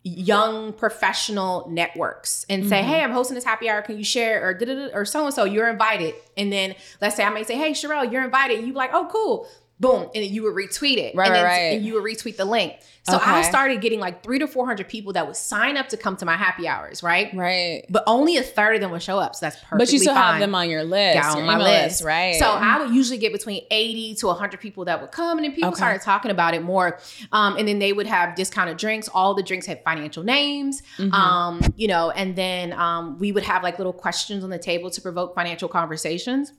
[0.04, 2.90] young professional networks and say, mm-hmm.
[2.90, 3.82] "Hey, I'm hosting this happy hour.
[3.82, 6.16] Can you share?" Or or so and so, you're invited.
[6.38, 9.48] And then let's say I may say, "Hey, Sherrell, you're invited." You like, "Oh, cool."
[9.80, 11.15] Boom, and then you would retweet it.
[11.15, 11.58] Right, and then, right.
[11.76, 12.74] And you would retweet the link.
[13.04, 13.32] So okay.
[13.32, 16.26] I started getting like three to 400 people that would sign up to come to
[16.26, 17.34] my happy hours, right?
[17.34, 17.86] Right.
[17.89, 19.36] But only a third of them would show up.
[19.36, 19.80] So that's perfect.
[19.80, 20.34] But you still fine.
[20.34, 21.15] have them on your list.
[21.15, 21.68] Yeah, on my list.
[21.68, 22.04] list.
[22.04, 22.36] Right.
[22.36, 25.54] So I would usually get between 80 to 100 people that would come and then
[25.54, 25.78] people okay.
[25.78, 27.00] started talking about it more.
[27.32, 29.08] Um, and then they would have discounted drinks.
[29.08, 30.84] All the drinks had financial names.
[30.98, 31.13] Mm-hmm.
[31.13, 34.92] Um, you know, and then um, we would have like little questions on the table
[34.92, 36.54] to provoke financial conversations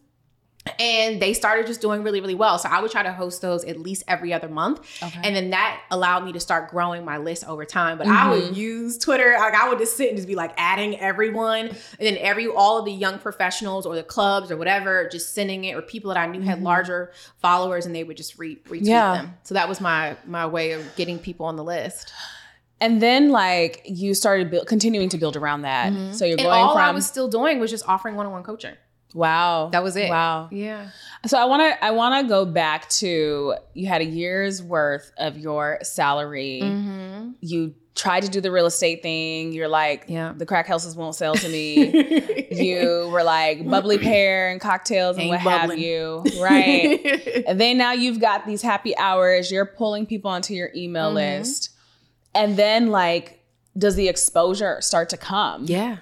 [0.79, 3.65] and they started just doing really really well so i would try to host those
[3.65, 5.21] at least every other month okay.
[5.25, 8.17] and then that allowed me to start growing my list over time but mm-hmm.
[8.17, 8.55] i would mm-hmm.
[8.55, 12.17] use twitter like i would just sit and just be like adding everyone and then
[12.19, 15.83] every all of the young professionals or the clubs or whatever just sending it or
[15.83, 16.49] people that i knew mm-hmm.
[16.49, 19.15] had larger followers and they would just re- retweet yeah.
[19.15, 22.13] them so that was my my way of getting people on the list
[22.83, 25.93] and then like you started build, continuing to build around that.
[25.93, 26.13] Mm-hmm.
[26.13, 28.75] So you're and going all from I was still doing was just offering one-on-one coaching.
[29.15, 29.71] Wow.
[29.73, 30.11] That was it.
[30.11, 30.49] Wow.
[30.51, 30.91] Yeah.
[31.27, 35.13] So I want to I want to go back to you had a year's worth
[35.19, 36.61] of your salary.
[36.63, 37.31] Mm-hmm.
[37.41, 39.53] You tried to do the real estate thing.
[39.53, 40.33] You're like, yeah.
[40.35, 42.47] the crack houses won't sell to me.
[42.51, 45.79] you were like bubbly pear and cocktails and Ain't what bubbling.
[45.79, 47.45] have you, right?
[47.47, 49.51] and then now you've got these happy hours.
[49.51, 51.17] You're pulling people onto your email mm-hmm.
[51.17, 51.71] list,
[52.35, 53.45] and then like,
[53.77, 55.65] does the exposure start to come?
[55.67, 55.99] Yeah.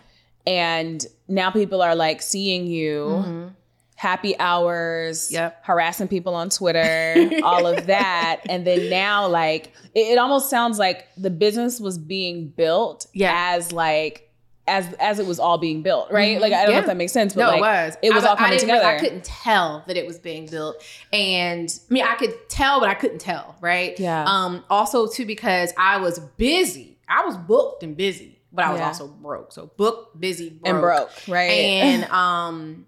[0.49, 3.05] And now people are like seeing you.
[3.07, 3.49] Mm-hmm.
[3.97, 5.59] Happy hours, yep.
[5.65, 8.43] harassing people on Twitter, all of that.
[8.49, 13.57] And then now, like, it, it, almost sounds like the business was being built yeah.
[13.57, 14.31] as like
[14.69, 16.35] as as it was all being built, right?
[16.35, 16.43] Mm-hmm.
[16.43, 16.77] Like I don't yeah.
[16.77, 17.97] know if that makes sense, but no, like, it was.
[18.03, 18.87] It was I, all coming I together.
[18.87, 20.81] I couldn't tell that it was being built,
[21.13, 23.99] and I mean, I could tell, but I couldn't tell, right?
[23.99, 24.25] Yeah.
[24.25, 24.65] Um.
[24.71, 26.99] Also, too, because I was busy.
[27.09, 28.87] I was booked and busy but I was yeah.
[28.87, 29.53] also broke.
[29.53, 31.51] So book, busy, broke, and broke, right?
[31.51, 32.87] And um,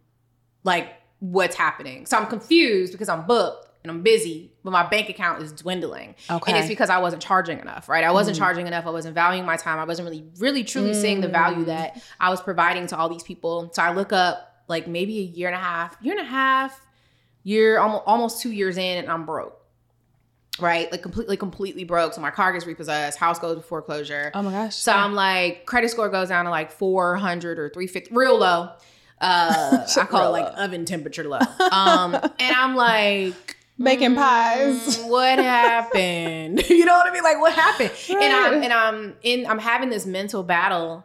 [0.64, 2.07] like what's happening?
[2.07, 6.14] So I'm confused because I'm booked and I'm busy, but my bank account is dwindling.
[6.31, 8.05] Okay, and it's because I wasn't charging enough, right?
[8.05, 8.40] I wasn't mm.
[8.40, 8.87] charging enough.
[8.87, 9.79] I wasn't valuing my time.
[9.79, 11.01] I wasn't really, really, truly mm.
[11.01, 11.66] seeing the value mm.
[11.66, 13.70] that I was providing to all these people.
[13.73, 16.81] So I look up like maybe a year and a half, year and a half,
[17.42, 19.60] year almost almost two years in, and I'm broke
[20.59, 20.91] right?
[20.91, 22.15] Like completely, completely broke.
[22.15, 24.31] So my car gets repossessed, house goes to foreclosure.
[24.35, 24.77] Oh my gosh.
[24.77, 28.71] So I'm like, credit score goes down to like 400 or 350, real low.
[29.21, 31.39] Uh, I call it like oven temperature low.
[31.71, 34.99] Um, and I'm like, making pies.
[34.99, 36.63] Mm, what happened?
[36.69, 37.25] you know what I mean?
[37.25, 37.91] Like what happened?
[38.09, 38.23] Right.
[38.23, 41.05] And I'm and I'm in I'm having this mental battle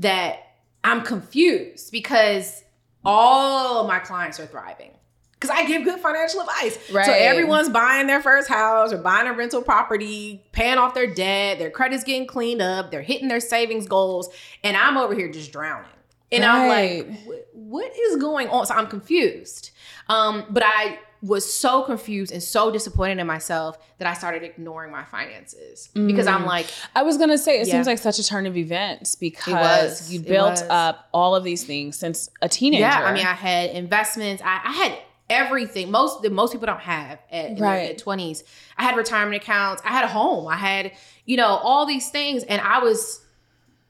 [0.00, 2.62] that I'm confused because
[3.04, 4.90] all my clients are thriving
[5.38, 6.78] because I give good financial advice.
[6.90, 7.06] Right.
[7.06, 11.58] So everyone's buying their first house or buying a rental property, paying off their debt,
[11.58, 14.28] their credit's getting cleaned up, they're hitting their savings goals,
[14.64, 15.90] and I'm over here just drowning.
[16.32, 17.04] And right.
[17.06, 18.66] I'm like, what is going on?
[18.66, 19.70] So I'm confused.
[20.08, 24.92] Um, but I was so confused and so disappointed in myself that I started ignoring
[24.92, 26.06] my finances mm.
[26.06, 26.46] because I'm mm.
[26.46, 27.74] like, I was gonna say, it yeah.
[27.74, 31.96] seems like such a turn of events because you built up all of these things
[31.96, 32.82] since a teenager.
[32.82, 35.90] Yeah, I mean, I had investments, I, I had everything.
[35.90, 37.98] Most that most people don't have at right.
[37.98, 38.42] 20s
[38.78, 39.82] i had retirement accounts.
[39.84, 40.46] I had a home.
[40.48, 40.92] I had
[41.24, 42.44] you know all these things.
[42.44, 43.22] And i was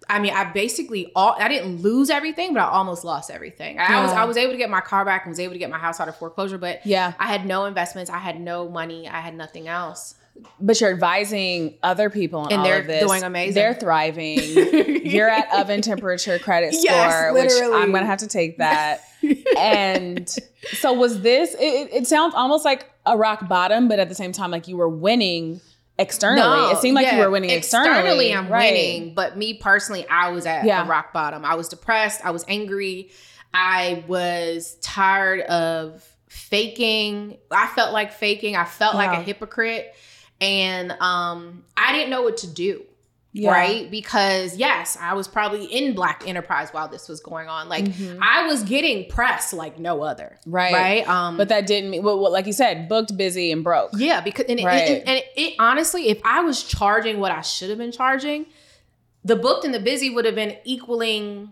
[0.08, 3.76] i mean i basically all i didn't lose everything but i almost lost everything.
[3.76, 4.00] Yeah.
[4.00, 5.70] i was i was able to get my car back and was able to get
[5.70, 7.12] my house out of foreclosure but yeah.
[7.18, 8.10] I had no investments.
[8.10, 9.08] I had no money.
[9.08, 10.14] I had nothing else
[10.60, 13.54] but you're advising other people and they're doing amazing.
[13.54, 14.38] They're thriving.
[15.04, 19.02] you're at oven temperature credit score, yes, which I'm gonna have to take that.
[19.58, 20.28] and
[20.74, 21.54] so was this?
[21.54, 24.76] It, it, sounds almost like a rock bottom, but at the same time, like you
[24.76, 25.60] were winning
[25.98, 26.40] externally.
[26.40, 27.98] No, it seemed like yeah, you were winning externally.
[27.98, 28.72] Externally, I'm right.
[28.72, 30.84] winning, but me personally, I was at yeah.
[30.84, 31.44] a rock bottom.
[31.44, 32.24] I was depressed.
[32.24, 33.10] I was angry.
[33.52, 37.38] I was tired of faking.
[37.50, 38.56] I felt like faking.
[38.56, 39.06] I felt yeah.
[39.06, 39.94] like a hypocrite
[40.40, 42.82] and um, I didn't know what to do.
[43.32, 43.50] Yeah.
[43.50, 43.90] Right?
[43.90, 47.68] Because yes, I was probably in Black Enterprise while this was going on.
[47.68, 48.18] Like mm-hmm.
[48.22, 50.38] I was getting press like no other.
[50.46, 50.72] Right.
[50.72, 51.06] Right.
[51.06, 53.90] Um, but that didn't mean well, well, like you said, booked, busy, and broke.
[53.94, 54.88] Yeah, because and, right.
[54.88, 58.46] it, and it, it honestly, if I was charging what I should have been charging,
[59.22, 61.50] the booked and the busy would have been equaling,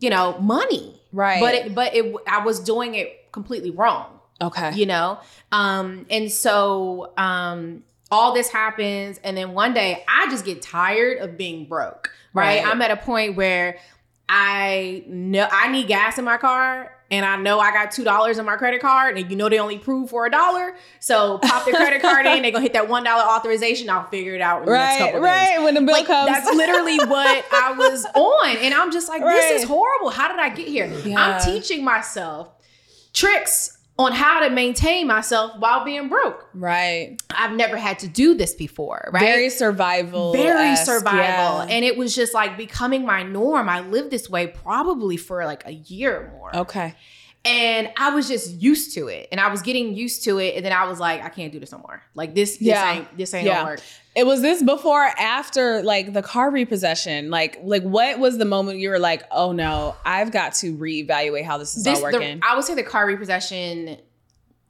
[0.00, 1.00] you know, money.
[1.12, 1.40] Right.
[1.40, 4.18] But it but it I was doing it completely wrong.
[4.40, 4.74] Okay.
[4.74, 5.20] You know?
[5.52, 11.18] Um, and so um all this happens and then one day i just get tired
[11.18, 12.66] of being broke right, right.
[12.66, 13.78] i'm at a point where
[14.28, 18.38] i know i need gas in my car and I know I got two dollars
[18.38, 20.76] in my credit card, and you know they only prove for a dollar.
[21.00, 23.90] So pop the credit card in, they gonna hit that one dollar authorization.
[23.90, 25.56] I'll figure it out in the right, next couple right.
[25.56, 25.64] Days.
[25.64, 29.22] When the bill like, comes, that's literally what I was on, and I'm just like,
[29.22, 29.34] right.
[29.34, 30.10] this is horrible.
[30.10, 30.86] How did I get here?
[31.04, 31.18] Yeah.
[31.18, 32.48] I'm teaching myself
[33.12, 36.48] tricks on how to maintain myself while being broke.
[36.54, 37.18] Right.
[37.28, 39.20] I've never had to do this before, right?
[39.20, 40.32] Very survival.
[40.32, 41.18] Very survival.
[41.18, 41.66] Yeah.
[41.68, 43.68] And it was just like becoming my norm.
[43.68, 46.56] I lived this way probably for like a year or more.
[46.56, 46.94] Okay.
[47.44, 49.28] And I was just used to it.
[49.32, 50.56] And I was getting used to it.
[50.56, 52.02] And then I was like, I can't do this no more.
[52.14, 52.92] Like this, this yeah.
[52.92, 53.60] ain't this ain't yeah.
[53.60, 53.80] gonna work.
[54.14, 57.30] It was this before after like the car repossession?
[57.30, 61.44] Like, like what was the moment you were like, oh no, I've got to reevaluate
[61.44, 62.40] how this is this, all working?
[62.40, 63.98] The, I would say the car repossession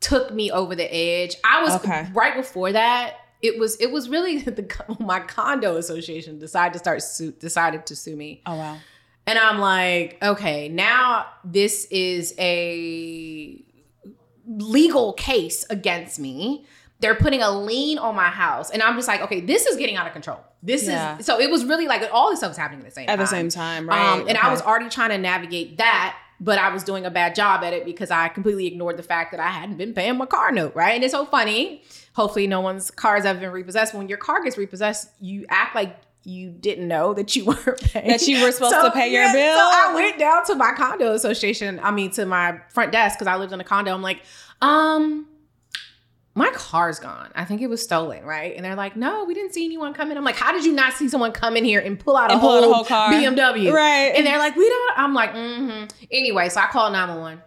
[0.00, 1.36] took me over the edge.
[1.44, 2.08] I was okay.
[2.12, 3.16] right before that.
[3.42, 7.96] It was it was really the my condo association decided to start sue, decided to
[7.96, 8.42] sue me.
[8.46, 8.78] Oh wow.
[9.26, 13.62] And I'm like, okay, now this is a
[14.46, 16.66] legal case against me.
[17.00, 18.70] They're putting a lien on my house.
[18.70, 20.40] And I'm just like, okay, this is getting out of control.
[20.62, 21.18] This yeah.
[21.18, 23.12] is so it was really like all this stuff was happening at the same at
[23.12, 23.20] time.
[23.20, 24.12] At the same time, right?
[24.12, 24.38] Um, and okay.
[24.42, 27.72] I was already trying to navigate that, but I was doing a bad job at
[27.72, 30.74] it because I completely ignored the fact that I hadn't been paying my car note,
[30.74, 30.94] right?
[30.94, 31.82] And it's so funny.
[32.14, 33.94] Hopefully, no one's cars have been repossessed.
[33.94, 35.96] When your car gets repossessed, you act like
[36.30, 38.08] you didn't know that you were paying.
[38.08, 39.56] That you were supposed so, to pay your yeah, bill.
[39.56, 43.26] So I went down to my condo association, I mean to my front desk because
[43.26, 43.92] I lived in a condo.
[43.92, 44.22] I'm like,
[44.60, 45.26] um,
[46.34, 47.30] my car's gone.
[47.34, 48.54] I think it was stolen, right?
[48.54, 50.16] And they're like, no, we didn't see anyone come in.
[50.16, 52.38] I'm like, how did you not see someone come in here and pull out a,
[52.38, 53.10] whole, out a whole car?
[53.12, 53.72] BMW?
[53.72, 54.12] Right.
[54.14, 54.98] And they're like, we don't.
[54.98, 55.86] I'm like, mm-hmm.
[56.10, 57.42] Anyway, so I called 911.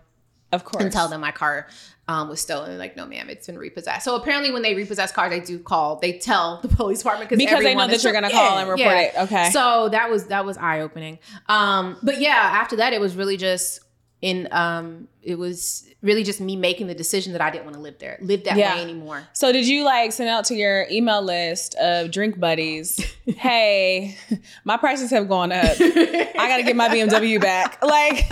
[0.54, 0.84] Of course.
[0.84, 1.68] And tell them my car
[2.08, 2.78] um, was stolen.
[2.78, 4.06] Like, no, ma'am, it's been repossessed.
[4.06, 5.98] So apparently, when they repossess cars, they do call.
[5.98, 8.80] They tell the police department because they know that you're going to call and report
[8.80, 9.00] yeah.
[9.00, 9.13] it.
[9.18, 9.50] Okay.
[9.52, 11.20] So that was that was eye opening.
[11.48, 13.82] Um, but yeah, after that, it was really just
[14.23, 14.47] in.
[14.51, 17.97] Um, it was really just me making the decision that I didn't want to live
[17.99, 18.75] there, live that yeah.
[18.75, 19.23] way anymore.
[19.33, 24.17] So did you like send out to your email list of drink buddies, hey,
[24.63, 25.75] my prices have gone up.
[25.79, 27.79] I gotta get my BMW back.
[27.93, 28.25] Like,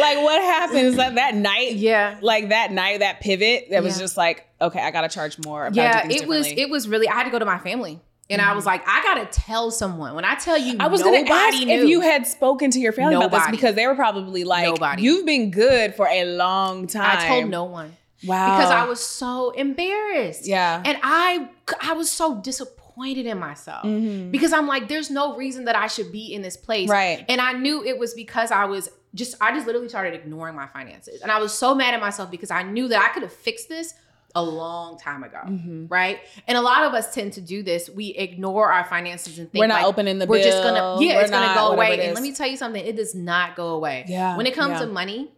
[0.00, 1.74] like what happens like that night?
[1.74, 2.18] Yeah.
[2.20, 5.70] Like that night, that pivot that was just like, okay, I gotta charge more.
[5.72, 8.00] yeah, it was it was really I had to go to my family.
[8.28, 8.50] And mm-hmm.
[8.50, 8.70] I was mm-hmm.
[8.70, 10.14] like, I gotta tell someone.
[10.14, 11.72] When I tell you, I was gonna ask knew.
[11.72, 13.28] if you had spoken to your family nobody.
[13.28, 15.02] about this because they were probably like, nobody.
[15.02, 17.96] "You've been good for a long time." I told no one.
[18.24, 20.46] Wow, because I was so embarrassed.
[20.46, 21.48] Yeah, and I
[21.80, 24.30] I was so disappointed in myself mm-hmm.
[24.30, 27.24] because I'm like, there's no reason that I should be in this place, right?
[27.28, 30.66] And I knew it was because I was just I just literally started ignoring my
[30.66, 33.32] finances, and I was so mad at myself because I knew that I could have
[33.32, 33.94] fixed this
[34.36, 35.86] a long time ago, mm-hmm.
[35.86, 36.20] right?
[36.46, 37.88] And a lot of us tend to do this.
[37.88, 40.44] We ignore our finances and think we're not like, opening the we're bill.
[40.44, 42.06] just gonna yeah, it's not, gonna go away.
[42.06, 44.04] And let me tell you something, it does not go away.
[44.06, 44.36] Yeah.
[44.36, 44.80] When it comes yeah.
[44.80, 45.30] to money,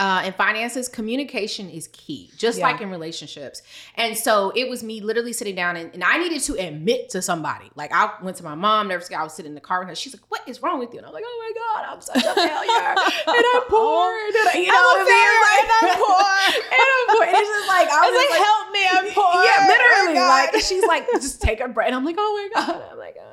[0.00, 2.64] uh, in finances, communication is key, just yeah.
[2.64, 3.60] like in relationships.
[3.96, 7.20] And so it was me literally sitting down and, and, I needed to admit to
[7.20, 7.70] somebody.
[7.74, 9.94] Like I went to my mom, never I was sitting in the car with her.
[9.94, 11.00] She's like, What is wrong with you?
[11.00, 12.94] And I'm like, Oh my God, I'm such a failure.
[13.28, 14.08] and I'm poor.
[14.08, 15.36] And I, you know I'm what I mean?
[15.44, 16.24] Like, and I'm poor.
[16.80, 17.24] and I'm poor.
[17.28, 19.44] And it's just like, I was like, like, Help me, I'm poor.
[19.44, 20.16] Yeah, literally.
[20.16, 21.88] Oh like, she's like, Just take a breath.
[21.88, 22.82] And I'm like, Oh my God.
[22.90, 23.29] I'm like, oh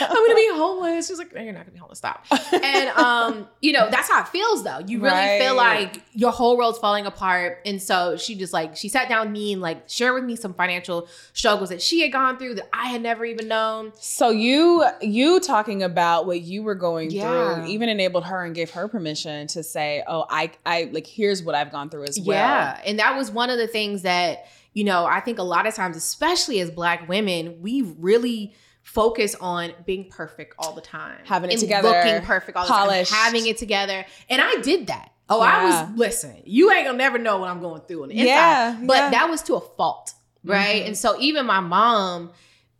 [0.00, 1.08] I'm gonna be homeless.
[1.08, 1.98] She's like, no, you're not gonna be homeless.
[1.98, 2.24] Stop.
[2.52, 4.80] And um, you know, that's how it feels though.
[4.80, 5.40] You really right.
[5.40, 7.60] feel like your whole world's falling apart.
[7.64, 10.36] And so she just like she sat down with me and like shared with me
[10.36, 13.92] some financial struggles that she had gone through that I had never even known.
[13.94, 17.54] So you you talking about what you were going yeah.
[17.54, 21.42] through even enabled her and gave her permission to say, Oh, I I like here's
[21.42, 22.36] what I've gone through as well.
[22.36, 22.80] Yeah.
[22.84, 25.74] And that was one of the things that, you know, I think a lot of
[25.74, 28.54] times, especially as black women, we really
[28.88, 33.10] focus on being perfect all the time, having it together, looking perfect all polished.
[33.10, 34.06] the time, having it together.
[34.30, 35.12] And I did that.
[35.28, 35.52] Oh, yeah.
[35.52, 36.36] I was listen.
[36.44, 38.26] You ain't gonna never know what I'm going through on the inside.
[38.26, 39.10] Yeah, but yeah.
[39.10, 40.76] that was to a fault, right?
[40.76, 40.86] Mm-hmm.
[40.86, 42.30] And so even my mom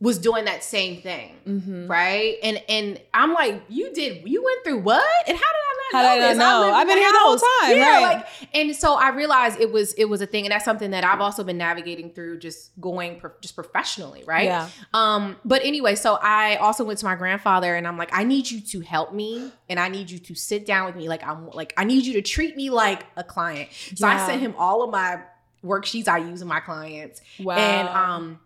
[0.01, 1.89] was doing that same thing, mm-hmm.
[1.89, 2.37] right?
[2.43, 5.05] And and I'm like, you did, you went through what?
[5.27, 6.73] And how did I how know did I know?
[6.73, 8.17] I've been here the whole time, yeah, right?
[8.17, 11.03] Like, and so I realized it was it was a thing, and that's something that
[11.03, 14.45] I've also been navigating through, just going pro- just professionally, right?
[14.45, 14.69] Yeah.
[14.95, 15.37] Um.
[15.45, 18.61] But anyway, so I also went to my grandfather, and I'm like, I need you
[18.61, 21.73] to help me, and I need you to sit down with me, like I'm like
[21.77, 23.71] I need you to treat me like a client.
[23.97, 24.23] So yeah.
[24.23, 25.23] I sent him all of my
[25.65, 27.57] worksheets I use in my clients, wow.
[27.57, 28.41] and um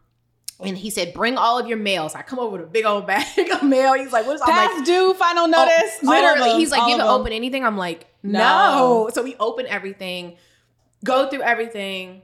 [0.61, 3.07] and he said, "Bring all of your mails." I come over with a big old
[3.07, 3.95] bag of mail.
[3.95, 5.15] He's like, "What's past like, due?
[5.15, 8.39] Final oh, notice?" Oh, literally, he's like, "You can open anything." I'm like, no.
[8.39, 9.11] no.
[9.13, 10.37] So we open everything,
[11.05, 12.23] go through everything,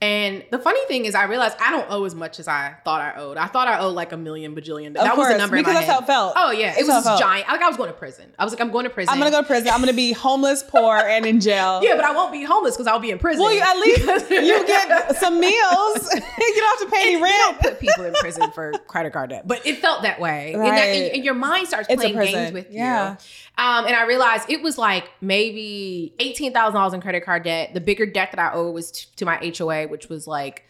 [0.00, 3.00] And the funny thing is, I realized I don't owe as much as I thought
[3.00, 3.36] I owed.
[3.36, 4.94] I thought I owed like a million bajillion.
[4.94, 6.34] That course, was the number because that's how it felt.
[6.36, 7.48] Oh yeah, it That's was giant.
[7.48, 8.26] Like I was going to prison.
[8.38, 9.12] I was like, I'm going to prison.
[9.12, 9.70] I'm gonna go to prison.
[9.72, 11.80] I'm gonna be homeless, poor, and in jail.
[11.88, 13.42] Yeah, but I won't be homeless because I'll be in prison.
[13.42, 15.50] Well, you, at least you get some meals.
[16.14, 17.34] you don't have to pay any rent.
[17.38, 20.62] don't put people in prison for credit card debt, but it felt that way, and,
[20.62, 20.78] that, Right.
[20.78, 23.12] and, and your mind starts It's playing games with Yeah.
[23.12, 23.16] you.
[23.58, 27.74] Um, and I realized it was like maybe eighteen thousand dollars in credit card debt.
[27.74, 30.64] The bigger debt that I owed was t- to my HOA, which was like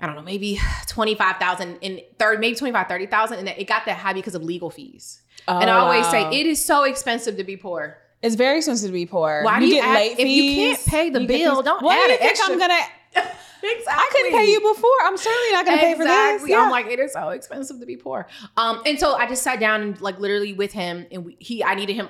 [0.00, 0.58] I don't know, maybe
[0.88, 3.38] 25,000 and third, maybe 25, 30,000.
[3.38, 5.22] And it got that high because of legal fees.
[5.46, 6.10] and I Oh, always wow.
[6.10, 7.98] say it is so expensive to be poor.
[8.20, 9.42] It's very expensive to be poor.
[9.44, 12.06] Why do you get add- late if you can't pay the bill, don't Why add
[12.06, 12.80] do you think extra- I'm gonna?
[13.62, 13.92] Exactly.
[13.94, 14.90] I couldn't pay you before.
[15.04, 16.48] I'm certainly not gonna pay for this.
[16.48, 16.60] Yeah.
[16.62, 18.26] I'm like, it is so expensive to be poor.
[18.56, 21.62] Um, and so I just sat down and like literally with him, and we, he,
[21.64, 22.08] I needed him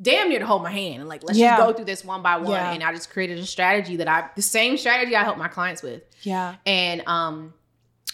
[0.00, 1.56] damn near to hold my hand and like let's Yeah.
[1.56, 2.52] just go through this one by one.
[2.52, 2.72] Yeah.
[2.72, 5.82] And I just created a strategy that I, the same strategy I help my clients
[5.82, 6.02] with.
[6.22, 6.54] yeah.
[6.66, 7.54] and um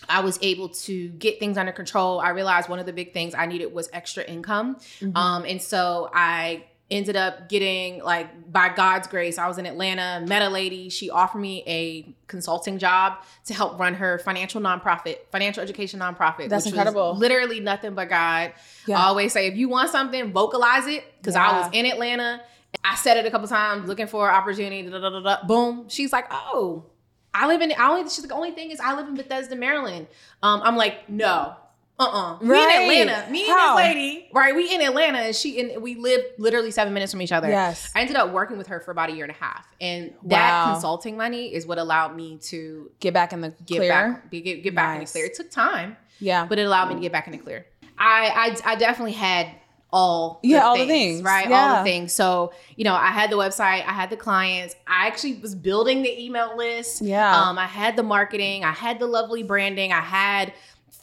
[0.09, 2.21] I was able to get things under control.
[2.21, 4.77] I realized one of the big things I needed was extra income.
[5.01, 5.17] Mhm.
[5.17, 10.25] Um and so I ended up getting like by God's grace, I was in Atlanta,
[10.27, 15.19] met a lady, she offered me a consulting job to help run her financial nonprofit,
[15.33, 16.49] financial education nonprofit.
[16.49, 17.17] That's which was incredible.
[17.17, 18.53] literally nothing but God.
[18.87, 18.99] Yeah.
[18.99, 21.05] I always say if you want something, vocalize it.
[21.23, 22.43] Cause I was in Atlanta.
[22.85, 24.83] I said it a couple times, looking for opportunity.
[24.83, 25.89] Da, da, da, da, boom.
[25.89, 26.85] She's like, oh,
[27.33, 27.73] I live in.
[27.79, 28.03] I only.
[28.05, 30.07] She's like, the only thing is, I live in Bethesda, Maryland.
[30.43, 31.57] Um, I'm like, no,
[31.99, 32.91] uh, uh We Right.
[33.03, 33.31] in Atlanta.
[33.31, 33.77] Me How?
[33.79, 34.55] and this lady, right?
[34.55, 37.49] We in Atlanta, and she and we live literally seven minutes from each other.
[37.49, 37.91] Yes.
[37.95, 40.67] I ended up working with her for about a year and a half, and that
[40.67, 40.73] Wow.
[40.73, 43.89] consulting money is what allowed me to Get back in the get clear.
[43.91, 45.27] back, be- get, get back in the clear.
[45.27, 46.47] It took time, Yeah.
[46.47, 47.67] but it allowed me to get back in the clear.
[47.97, 49.49] I I, I definitely had
[49.93, 51.23] all Yeah, all the things.
[51.23, 54.75] right all the things so you know i had the website i had the clients
[54.89, 57.33] i actually was building the email list Yeah.
[57.43, 60.53] um i had the marketing i had the lovely branding i had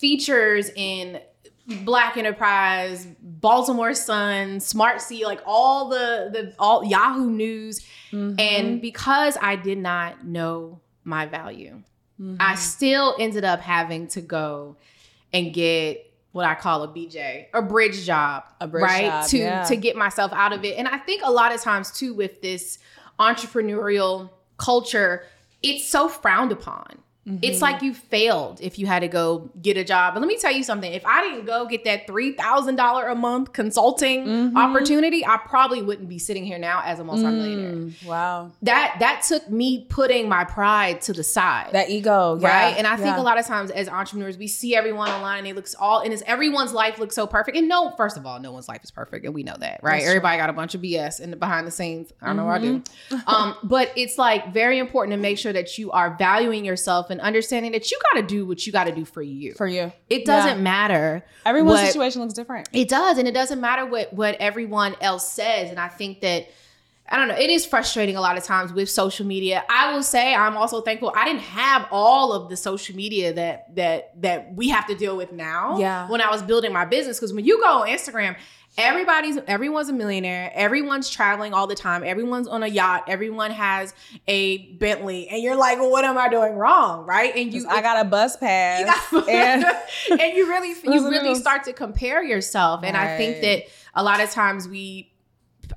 [0.01, 1.21] features in
[1.85, 8.35] black enterprise baltimore sun smart c like all the the all yahoo news Mhm.
[8.41, 11.81] and because i did not know my value
[12.19, 12.37] Mhm.
[12.39, 14.75] I still ended up having to go
[15.33, 19.05] and get what I call a BJ, a bridge job, A bridge right?
[19.05, 19.63] job, to yeah.
[19.63, 20.77] to get myself out of it.
[20.77, 22.77] And I think a lot of times too with this
[23.19, 25.23] entrepreneurial culture,
[25.63, 26.99] it's so frowned upon.
[27.43, 27.61] It's Mhm.
[27.61, 30.15] like you failed if you had to go get a job.
[30.15, 30.91] And let me tell you something.
[30.91, 34.55] If I didn't go get that $3,000 a month consulting Mhm.
[34.57, 37.73] opportunity, I probably wouldn't be sitting here now as a multimillionaire.
[37.73, 38.49] Mm, wow.
[38.63, 42.39] That that took me putting my pride to the side That ego.
[42.41, 42.47] Yeah.
[42.47, 42.75] right?
[42.77, 43.21] And I think Yeah.
[43.21, 46.11] a lot of times as entrepreneurs, we see everyone online and it looks all and
[46.11, 47.55] it's everyone's life looks so perfect.
[47.55, 49.91] And no, first of all, no one's life is perfect, and we know that, right?
[49.93, 50.09] That's true.
[50.11, 52.11] Everybody got a bunch of BS in the behind the scenes.
[52.19, 52.79] I don't know what I do.
[53.11, 53.29] Mm-hmm.
[53.29, 57.21] Um, but it's like very important to make sure that you are valuing yourself and
[57.21, 59.53] understanding that you got to do what you got to do for you.
[59.53, 59.91] for you.
[60.09, 60.63] it doesn't Yeah.
[60.63, 61.25] matter.
[61.45, 62.69] Everyone's what- situation looks different.
[62.73, 65.69] It does, and it doesn't matter what what everyone else says.
[65.69, 66.47] And I think that
[67.13, 67.35] I don't know.
[67.35, 69.65] It is frustrating a lot of times with social media.
[69.69, 73.75] I will say I'm also thankful I didn't have all of the social media that
[73.75, 75.77] that that we have to deal with now.
[75.77, 76.07] Yeah.
[76.09, 78.37] When I was building my business, because when you go on Instagram,
[78.77, 80.51] everybody's everyone's a millionaire.
[80.53, 82.03] Everyone's traveling all the time.
[82.03, 83.05] Everyone's on a yacht.
[83.07, 83.93] Everyone has
[84.27, 87.35] a Bentley, and you're like, well, what am I doing wrong, right?
[87.35, 89.11] And you, I got a bus pass.
[89.11, 89.81] you and got-
[90.19, 93.63] and you really you really start to compare yourself and i think that
[93.93, 95.11] a lot of times we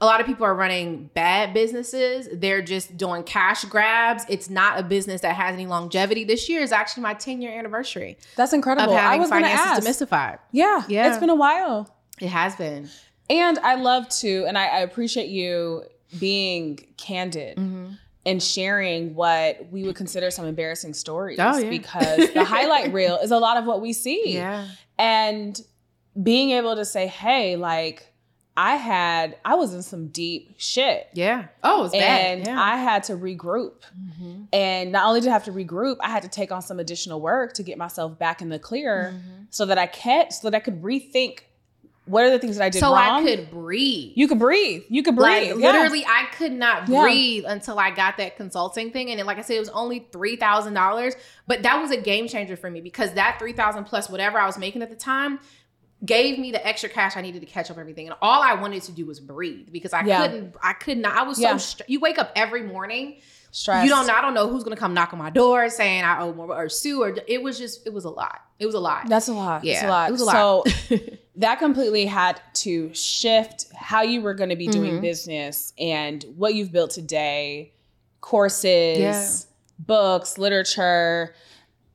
[0.01, 4.79] a lot of people are running bad businesses they're just doing cash grabs it's not
[4.79, 8.53] a business that has any longevity this year is actually my 10 year anniversary that's
[8.53, 8.95] of incredible.
[8.97, 10.09] I was going to finances ask.
[10.09, 10.83] demystified Yeah.
[10.89, 11.09] Yeah.
[11.09, 11.89] It's been a while.
[12.21, 12.89] It has been
[13.31, 15.85] And I love to, and I, I appreciate you
[16.19, 17.59] being candid
[18.27, 21.39] and sharing what we would consider some embarrassing stories.
[21.41, 21.69] Oh, yeah.
[21.71, 24.35] Because the highlight reel is a lot of what we see.
[24.35, 25.61] yeah And
[26.23, 28.11] being able to say, hey, like,
[28.57, 31.09] I had, I was in some deep shit.
[31.13, 32.63] yeah oh it's And bad yeah.
[32.63, 33.81] I had to regroup.
[33.99, 34.47] Mhm.
[34.53, 37.21] And not only did I have to regroup, I had to take on some additional
[37.21, 39.47] work to get myself back in the clear Mhm.
[39.51, 41.41] so that I can so that I could rethink
[42.07, 43.27] what are the things that I did so wrong.
[43.27, 44.83] i could breathe You could breathe.
[44.89, 45.53] You could breathe.
[45.53, 45.73] Like yeah.
[45.73, 47.03] literally, I could not Yeah.
[47.03, 49.11] breathe until I got that consulting thing.
[49.11, 51.15] And then, like I said, it was only three thousand dollars,
[51.47, 54.47] but that was a game changer for me because that three thousand plus whatever I
[54.47, 55.41] was making at the time
[56.05, 58.07] gave me the extra cash I needed to catch up everything.
[58.09, 60.27] And all I wanted to do was breathe because I Yeah.
[60.27, 60.55] couldn't.
[60.63, 61.17] I could not.
[61.17, 61.53] I was Yeah.
[61.53, 61.59] so.
[61.59, 63.17] Str- you wake up every morning.
[63.57, 63.85] Stress.
[63.85, 64.11] You don't.
[64.11, 66.69] I don't know who's gonna come knock on my door saying I owe more or
[66.69, 67.87] sue or it was just.
[67.87, 68.41] It was a lot.
[68.59, 69.09] It was a lot.
[69.09, 69.63] That's a lot.
[69.63, 70.09] yeah, It's a lot.
[70.09, 70.69] It was a lot.
[70.69, 70.97] So
[71.37, 75.01] that completely had to shift how you were going to be doing Mhm.
[75.03, 77.73] business and what you've built today,
[78.21, 79.29] courses, Yeah.
[79.79, 81.35] books, literature,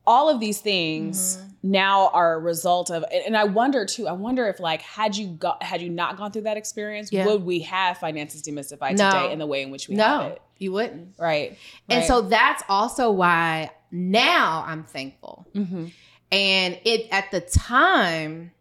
[0.06, 1.72] all of these things mm-hmm.
[1.72, 5.28] now are a result of and I wonder too, I wonder if like had you
[5.28, 7.26] got had you not gone through that experience, yeah.
[7.26, 9.10] would we have finances demystified no.
[9.10, 10.42] today in the way in which we no, have it?
[10.58, 11.16] You wouldn't.
[11.18, 11.58] Right.
[11.90, 15.48] And so that's also why now I'm thankful.
[15.56, 15.88] Mm-hmm.
[16.32, 18.52] And it at the time,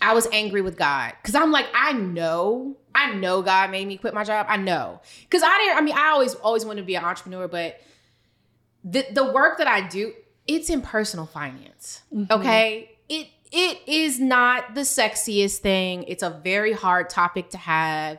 [0.00, 3.96] I was angry with God because I'm like, I know, I know God made me
[3.96, 4.46] quit my job.
[4.48, 5.78] I know because I didn't.
[5.78, 7.80] I mean, I always always wanted to be an entrepreneur, but
[8.84, 10.12] the the work that I do,
[10.46, 12.02] it's in personal finance.
[12.14, 12.32] Mm-hmm.
[12.32, 16.04] Okay, it it is not the sexiest thing.
[16.04, 18.18] It's a very hard topic to have.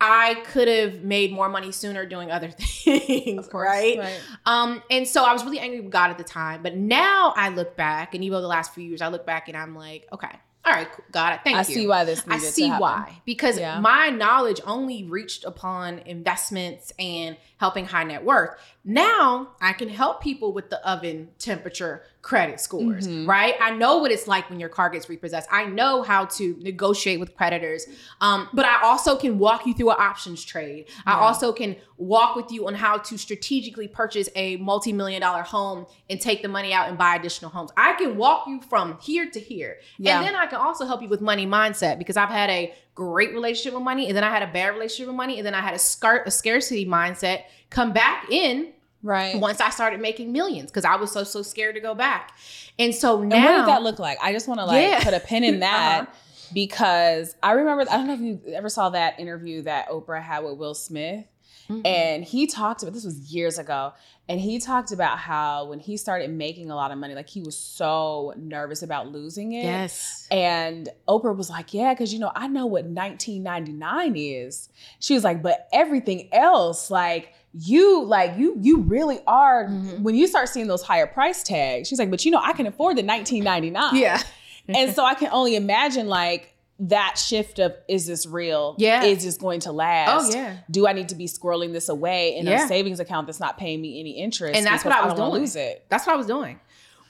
[0.00, 3.98] I could have made more money sooner doing other things, course, right?
[3.98, 4.20] right?
[4.46, 6.62] Um, and so I was really angry with God at the time.
[6.62, 9.56] But now I look back, and even the last few years, I look back and
[9.56, 10.38] I'm like, okay,
[10.68, 11.60] all right, God, thank I you.
[11.60, 12.22] I see why this.
[12.28, 13.80] I see why because yeah.
[13.80, 18.56] my knowledge only reached upon investments and helping high net worth.
[18.84, 23.28] Now I can help people with the oven temperature credit scores, mm-hmm.
[23.28, 23.54] right?
[23.60, 25.48] I know what it's like when your car gets repossessed.
[25.52, 27.86] I know how to negotiate with creditors.
[28.20, 30.86] Um, but I also can walk you through an options trade.
[30.88, 31.02] Yeah.
[31.06, 35.86] I also can walk with you on how to strategically purchase a multi-million dollar home
[36.08, 37.70] and take the money out and buy additional homes.
[37.76, 39.78] I can walk you from here to here.
[39.98, 40.18] Yeah.
[40.18, 43.32] And then I can also help you with money mindset because I've had a great
[43.32, 45.60] relationship with money and then I had a bad relationship with money and then I
[45.60, 48.72] had a, scar- a scarcity mindset come back in
[49.02, 49.38] Right.
[49.38, 52.36] Once I started making millions because I was so so scared to go back.
[52.78, 54.18] And so now and what did that look like?
[54.20, 55.04] I just want to like yeah.
[55.04, 56.12] put a pin in that uh-huh.
[56.52, 60.40] because I remember I don't know if you ever saw that interview that Oprah had
[60.40, 61.24] with Will Smith.
[61.68, 61.86] Mm-hmm.
[61.86, 63.92] And he talked about this was years ago,
[64.28, 67.42] and he talked about how when he started making a lot of money, like he
[67.42, 69.64] was so nervous about losing it.
[69.64, 70.26] Yes.
[70.30, 75.24] And Oprah was like, "Yeah, because you know I know what 1999 is." She was
[75.24, 80.02] like, "But everything else, like." you like you you really are mm-hmm.
[80.02, 82.66] when you start seeing those higher price tags she's like but you know i can
[82.66, 84.22] afford the 1999 yeah
[84.68, 88.76] and so i can only imagine like that shift of is this real?
[88.78, 89.02] Yeah.
[89.02, 90.32] Is this going to last?
[90.32, 90.58] Oh yeah.
[90.70, 92.64] Do I need to be squirreling this away in yeah.
[92.64, 94.56] a savings account that's not paying me any interest?
[94.56, 95.30] And that's what I was I doing.
[95.40, 95.84] Lose it.
[95.88, 96.60] That's what I was doing.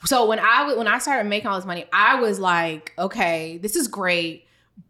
[0.05, 3.75] So when I when I started making all this money, I was like, okay, this
[3.75, 4.47] is great,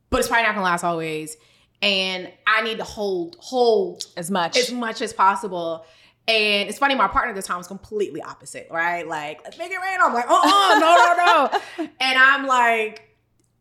[0.10, 1.36] but it's probably not gonna last always.
[1.82, 5.86] And I need to hold hold as much as much as possible.
[6.28, 9.08] And it's funny, my partner at the time was completely opposite, right?
[9.08, 9.98] Like, let's make it rain.
[10.00, 11.90] I'm like, oh, no, no, no.
[12.00, 13.09] and I'm like,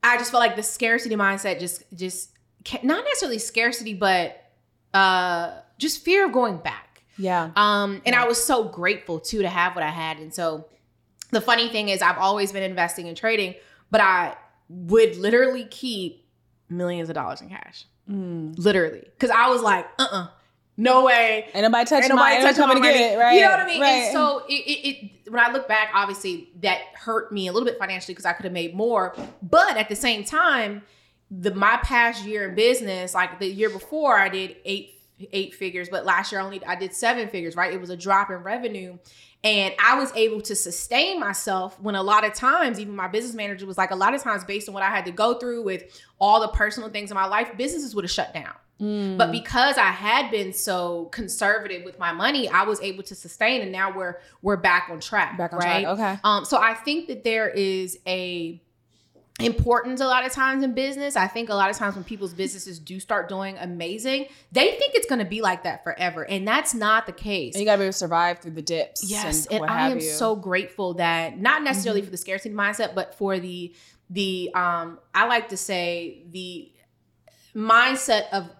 [0.02, 2.30] I just felt like the scarcity mindset just just
[2.82, 4.42] not necessarily scarcity, but
[4.94, 7.02] uh just fear of going back.
[7.16, 7.50] Yeah.
[7.56, 8.22] Um, and yeah.
[8.22, 10.18] I was so grateful too to have what I had.
[10.18, 10.66] And so
[11.30, 13.54] the funny thing is I've always been investing and trading,
[13.90, 14.36] but I
[14.68, 16.24] would literally keep
[16.68, 17.86] millions of dollars in cash.
[18.08, 18.56] Mm.
[18.58, 19.04] Literally.
[19.18, 20.28] Cause I was like, uh-uh
[20.78, 21.48] no way.
[21.52, 23.34] Ain't nobody touching my, ain't nobody coming to get it, right?
[23.34, 23.80] You know what I mean?
[23.80, 23.88] Right.
[23.88, 27.66] And so it, it, it, when I look back, obviously that hurt me a little
[27.66, 29.16] bit financially because I could have made more.
[29.42, 30.82] But at the same time,
[31.32, 34.94] the my past year in business, like the year before, I did eight
[35.32, 37.56] eight figures, but last year only I did seven figures.
[37.56, 37.74] Right?
[37.74, 38.98] It was a drop in revenue.
[39.44, 43.34] And I was able to sustain myself when a lot of times, even my business
[43.34, 45.62] manager was like, a lot of times, based on what I had to go through
[45.62, 45.84] with
[46.18, 48.52] all the personal things in my life, businesses would have shut down.
[48.80, 49.18] Mm.
[49.18, 53.60] But because I had been so conservative with my money, I was able to sustain
[53.60, 55.36] and now we're we're back on track.
[55.36, 55.82] Back on right?
[55.82, 55.98] track.
[55.98, 56.20] Okay.
[56.22, 58.60] Um so I think that there is a
[59.40, 61.16] importance a lot of times in business.
[61.16, 64.94] I think a lot of times when people's businesses do start doing amazing, they think
[64.94, 67.54] it's going to be like that forever, and that's not the case.
[67.54, 69.08] And you got to be able to survive through the dips.
[69.08, 70.02] Yes, and, and I am you.
[70.02, 72.06] so grateful that not necessarily mm-hmm.
[72.06, 73.74] for the scarcity mindset, but for the
[74.10, 76.72] the um I like to say the
[77.54, 78.50] mindset of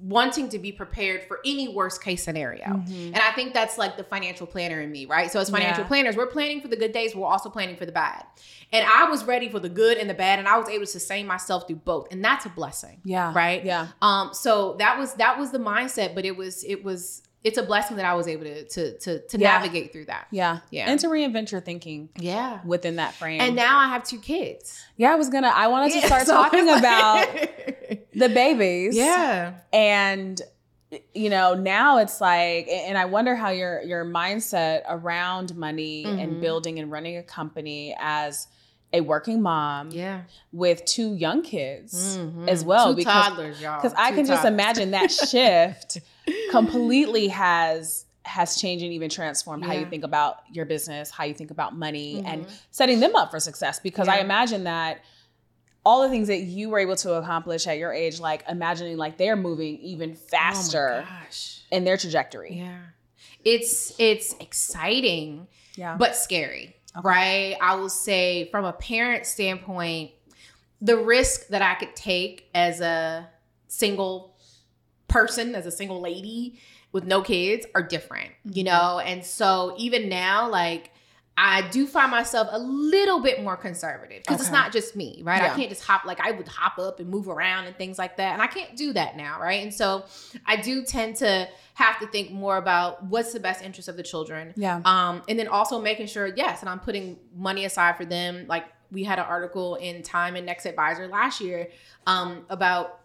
[0.00, 2.64] wanting to be prepared for any worst case scenario.
[2.64, 3.06] Mm-hmm.
[3.06, 5.30] And I think that's like the financial planner in me, right?
[5.30, 5.88] So as financial yeah.
[5.88, 8.24] planners, we're planning for the good days, we're also planning for the bad.
[8.72, 10.90] And I was ready for the good and the bad and I was able to
[10.90, 12.08] sustain myself through both.
[12.12, 13.00] And that's a blessing.
[13.04, 13.32] Yeah.
[13.34, 13.64] Right?
[13.64, 13.88] Yeah.
[14.02, 17.62] Um so that was that was the mindset, but it was it was it's a
[17.62, 19.58] blessing that I was able to to to, to yeah.
[19.58, 20.26] navigate through that.
[20.30, 22.08] Yeah, yeah, and to reinvent your thinking.
[22.18, 23.40] Yeah, within that frame.
[23.40, 24.82] And now I have two kids.
[24.96, 25.52] Yeah, I was gonna.
[25.54, 27.28] I wanted to start so talking about
[28.14, 28.96] the babies.
[28.96, 30.40] Yeah, and
[31.14, 36.18] you know now it's like and i wonder how your your mindset around money mm-hmm.
[36.18, 38.48] and building and running a company as
[38.94, 40.22] a working mom yeah
[40.52, 42.48] with two young kids mm-hmm.
[42.48, 43.76] as well two because toddlers, y'all.
[43.76, 44.28] because i can toddlers.
[44.28, 45.98] just imagine that shift
[46.50, 49.72] completely has has changed and even transformed yeah.
[49.72, 52.26] how you think about your business how you think about money mm-hmm.
[52.26, 54.14] and setting them up for success because yeah.
[54.14, 55.02] i imagine that
[55.88, 59.16] all the things that you were able to accomplish at your age, like imagining like
[59.16, 61.26] they're moving even faster oh
[61.70, 62.58] in their trajectory.
[62.58, 62.80] Yeah.
[63.42, 65.96] it's it's exciting, yeah.
[65.96, 67.08] but scary, okay.
[67.08, 67.56] right?
[67.62, 70.10] I will say from a parent standpoint,
[70.82, 73.26] the risk that I could take as a
[73.68, 74.36] single
[75.08, 76.60] person, as a single lady
[76.92, 78.74] with no kids are different, you mm-hmm.
[78.74, 78.98] know?
[78.98, 80.90] And so even now, like
[81.40, 84.42] I do find myself a little bit more conservative because okay.
[84.42, 85.40] it's not just me, right?
[85.40, 85.52] Yeah.
[85.52, 88.16] I can't just hop like I would hop up and move around and things like
[88.16, 88.32] that.
[88.32, 89.62] And I can't do that now, right?
[89.62, 90.04] And so
[90.44, 94.02] I do tend to have to think more about what's the best interest of the
[94.02, 94.52] children.
[94.56, 94.80] Yeah.
[94.84, 98.46] Um, and then also making sure, yes, and I'm putting money aside for them.
[98.48, 101.68] Like we had an article in Time and Next Advisor last year
[102.08, 102.97] um, about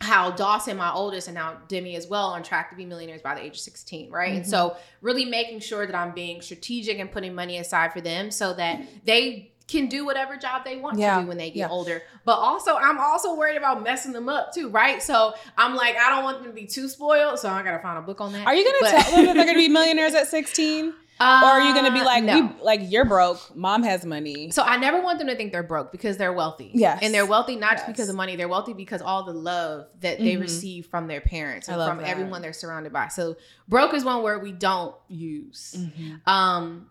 [0.00, 3.22] how Dawson, my oldest, and now Demi as well, are on track to be millionaires
[3.22, 4.28] by the age of 16, right?
[4.28, 4.36] Mm-hmm.
[4.38, 8.30] And so, really making sure that I'm being strategic and putting money aside for them
[8.30, 11.16] so that they can do whatever job they want yeah.
[11.16, 11.68] to do when they get yeah.
[11.68, 12.02] older.
[12.24, 15.02] But also, I'm also worried about messing them up too, right?
[15.02, 17.38] So I'm like, I don't want them to be too spoiled.
[17.38, 18.46] So I gotta find a book on that.
[18.46, 20.94] Are you gonna but- tell them that they're gonna be millionaires at 16?
[21.18, 22.40] Uh, or are you going to be like, no.
[22.40, 24.50] we, like you're broke, mom has money?
[24.50, 26.70] So I never want them to think they're broke because they're wealthy.
[26.74, 27.80] Yes, and they're wealthy not yes.
[27.80, 28.36] just because of money.
[28.36, 30.42] They're wealthy because all the love that they mm-hmm.
[30.42, 32.08] receive from their parents and from that.
[32.08, 33.08] everyone they're surrounded by.
[33.08, 33.36] So
[33.66, 35.74] broke is one word we don't use.
[35.78, 36.28] Mm-hmm.
[36.28, 36.90] Um,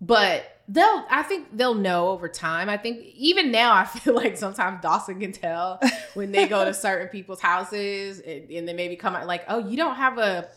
[0.00, 2.68] but they'll I think they'll know over time.
[2.68, 5.80] I think even now I feel like sometimes Dawson can tell
[6.14, 9.58] when they go to certain people's houses and, and then maybe come out like, oh,
[9.58, 10.48] you don't have a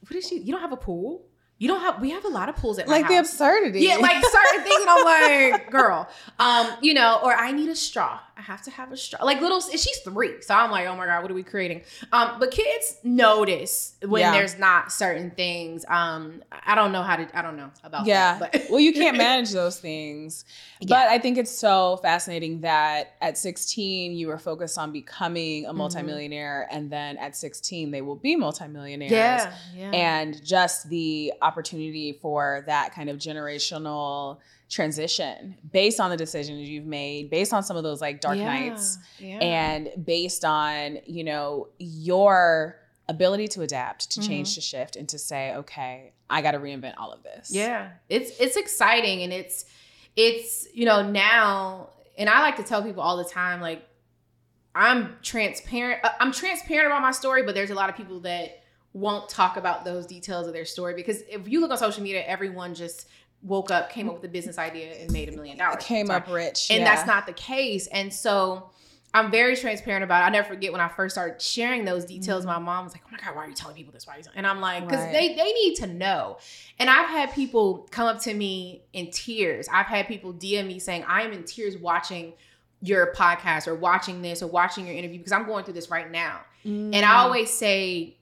[0.00, 0.38] what is she?
[0.38, 1.27] You don't have a pool?
[1.60, 2.00] You don't have.
[2.00, 3.10] We have a lot of pools at like house.
[3.10, 3.80] the absurdity.
[3.80, 7.74] Yeah, like certain things, and I'm like, girl, um, you know, or I need a
[7.74, 8.20] straw.
[8.36, 9.24] I have to have a straw.
[9.24, 11.82] Like little, she's three, so I'm like, oh my god, what are we creating?
[12.12, 14.30] Um, but kids notice when yeah.
[14.30, 15.84] there's not certain things.
[15.88, 17.28] Um, I don't know how to.
[17.36, 18.38] I don't know about yeah.
[18.38, 20.44] That, but well, you can't manage those things.
[20.78, 20.86] Yeah.
[20.90, 25.70] But I think it's so fascinating that at 16 you were focused on becoming a
[25.70, 25.78] mm-hmm.
[25.78, 26.78] multimillionaire, mm-hmm.
[26.78, 29.10] and then at 16 they will be multimillionaires.
[29.10, 29.90] Yeah, yeah.
[29.90, 34.38] And just the opportunity for that kind of generational
[34.68, 38.44] transition based on the decisions you've made, based on some of those like dark yeah,
[38.44, 39.38] nights, yeah.
[39.38, 42.76] and based on, you know, your
[43.08, 44.28] ability to adapt, to mm-hmm.
[44.28, 47.50] change, to shift, and to say, okay, I got to reinvent all of this.
[47.50, 49.64] Yeah, it's it's exciting, and it's
[50.16, 53.82] it's you know now, and I like to tell people all the time, like
[54.74, 56.04] I'm transparent.
[56.04, 58.62] Uh, I'm transparent about my story, but there's a lot of people that
[58.92, 62.24] won't talk about those details of their story because if you look on social media,
[62.26, 63.08] everyone just
[63.42, 65.82] woke up, came up with a business idea, and made a million dollars.
[65.84, 66.84] Came up rich, and yeah.
[66.84, 67.86] that's not the case.
[67.88, 68.70] And so
[69.14, 70.26] I'm very transparent about it.
[70.26, 72.44] I never forget when I first started sharing those details.
[72.44, 72.52] Mm-hmm.
[72.52, 74.06] My mom was like, "Oh my god, why are you telling people this?
[74.06, 75.12] Why?" Are you And I'm like, "Because right.
[75.12, 76.38] they they need to know."
[76.78, 79.68] And I've had people come up to me in tears.
[79.72, 82.34] I've had people DM me saying, "I am in tears watching."
[82.80, 86.08] your podcast or watching this or watching your interview because I'm going through this right
[86.08, 86.42] now.
[86.64, 86.94] Mm.
[86.94, 88.17] And I always say,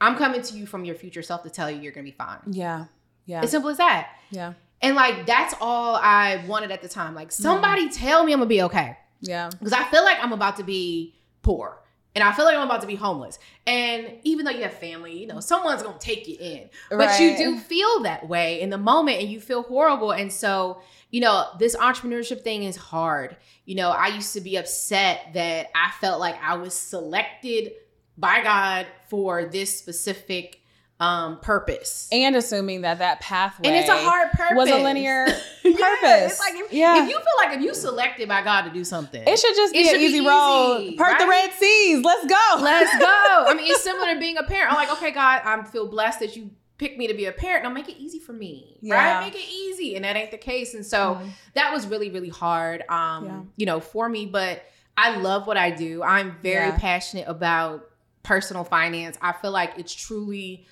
[0.00, 2.38] I'm coming to you from your future self to tell you you're gonna be fine.
[2.46, 2.86] Yeah.
[3.26, 3.42] Yeah.
[3.42, 4.10] As simple as that.
[4.30, 4.54] Yeah.
[4.80, 7.14] And like that's all I wanted at the time.
[7.14, 7.42] Like mm-hmm.
[7.42, 8.96] somebody tell me I'm gonna be okay.
[9.20, 9.50] Yeah.
[9.50, 11.82] Because I feel like I'm about to be poor.
[12.14, 13.38] And I feel like I'm about to be homeless.
[13.66, 16.68] And even though you have family, you know, someone's gonna take you in.
[16.90, 17.06] Right.
[17.06, 20.12] But you do feel that way in the moment and you feel horrible.
[20.12, 20.80] And so,
[21.10, 23.36] you know, this entrepreneurship thing is hard.
[23.66, 27.72] You know, I used to be upset that I felt like I was selected
[28.18, 30.60] by God for this specific
[31.00, 32.08] um purpose.
[32.10, 36.26] And assuming that that pathway and it's a hard purpose was a linear purpose yeah,
[36.26, 37.02] it's like if, yeah.
[37.04, 39.72] if you feel like if you selected by god to do something it should just
[39.72, 40.96] be an easy, road.
[40.96, 41.20] part right?
[41.20, 42.04] the red seas.
[42.04, 42.62] Let's go.
[42.62, 43.44] Let's go.
[43.46, 44.72] I mean it's similar to being a parent.
[44.72, 47.62] I'm like okay god i feel blessed that you picked me to be a parent.
[47.62, 49.20] Now make it easy for me yeah.
[49.20, 49.94] right make it easy.
[49.94, 50.74] And that ain't the case.
[50.74, 51.28] And so mm-hmm.
[51.54, 53.40] that was really really hard um yeah.
[53.56, 54.26] you know for me.
[54.26, 54.64] But
[54.96, 56.02] i love what i do.
[56.02, 57.88] I'm very passionate about
[58.22, 60.66] personal finance i feel like it's truly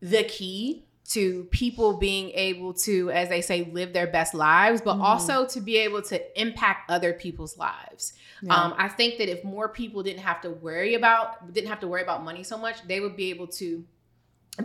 [0.00, 4.94] the key to people being able to, as they say, live their best lives, but
[4.94, 5.02] mm-hmm.
[5.02, 8.12] also to be able to impact other people's lives.
[8.42, 8.54] Yeah.
[8.54, 11.88] Um, I think that if more people didn't have to worry about didn't have to
[11.88, 13.84] worry about money so much, they would be able to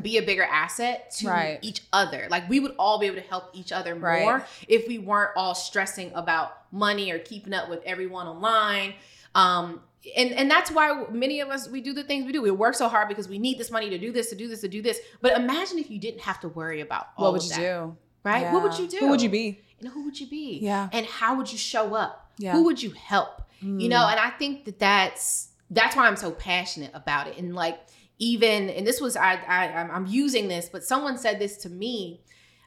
[0.01, 1.59] be a bigger asset to right.
[1.61, 2.27] each other.
[2.29, 4.43] Like we would all be able to help each other more right.
[4.67, 8.93] if we weren't all stressing about money or keeping up with everyone online.
[9.35, 9.81] Um,
[10.17, 12.41] and and that's why many of us we do the things we do.
[12.41, 14.61] We work so hard because we need this money to do this, to do this,
[14.61, 14.99] to do this.
[15.21, 18.41] But imagine if you didn't have to worry about what would you that, do, right?
[18.41, 18.53] Yeah.
[18.53, 18.97] What would you do?
[18.97, 19.61] Who would you be?
[19.79, 20.59] And who would you be?
[20.61, 20.89] Yeah.
[20.91, 22.31] And how would you show up?
[22.37, 22.53] Yeah.
[22.53, 23.43] Who would you help?
[23.63, 23.81] Mm.
[23.81, 27.37] You know, and I think that that's that's why I'm so passionate about it.
[27.37, 27.79] And like
[28.17, 32.21] even and this was I, I I'm using this, but someone said this to me.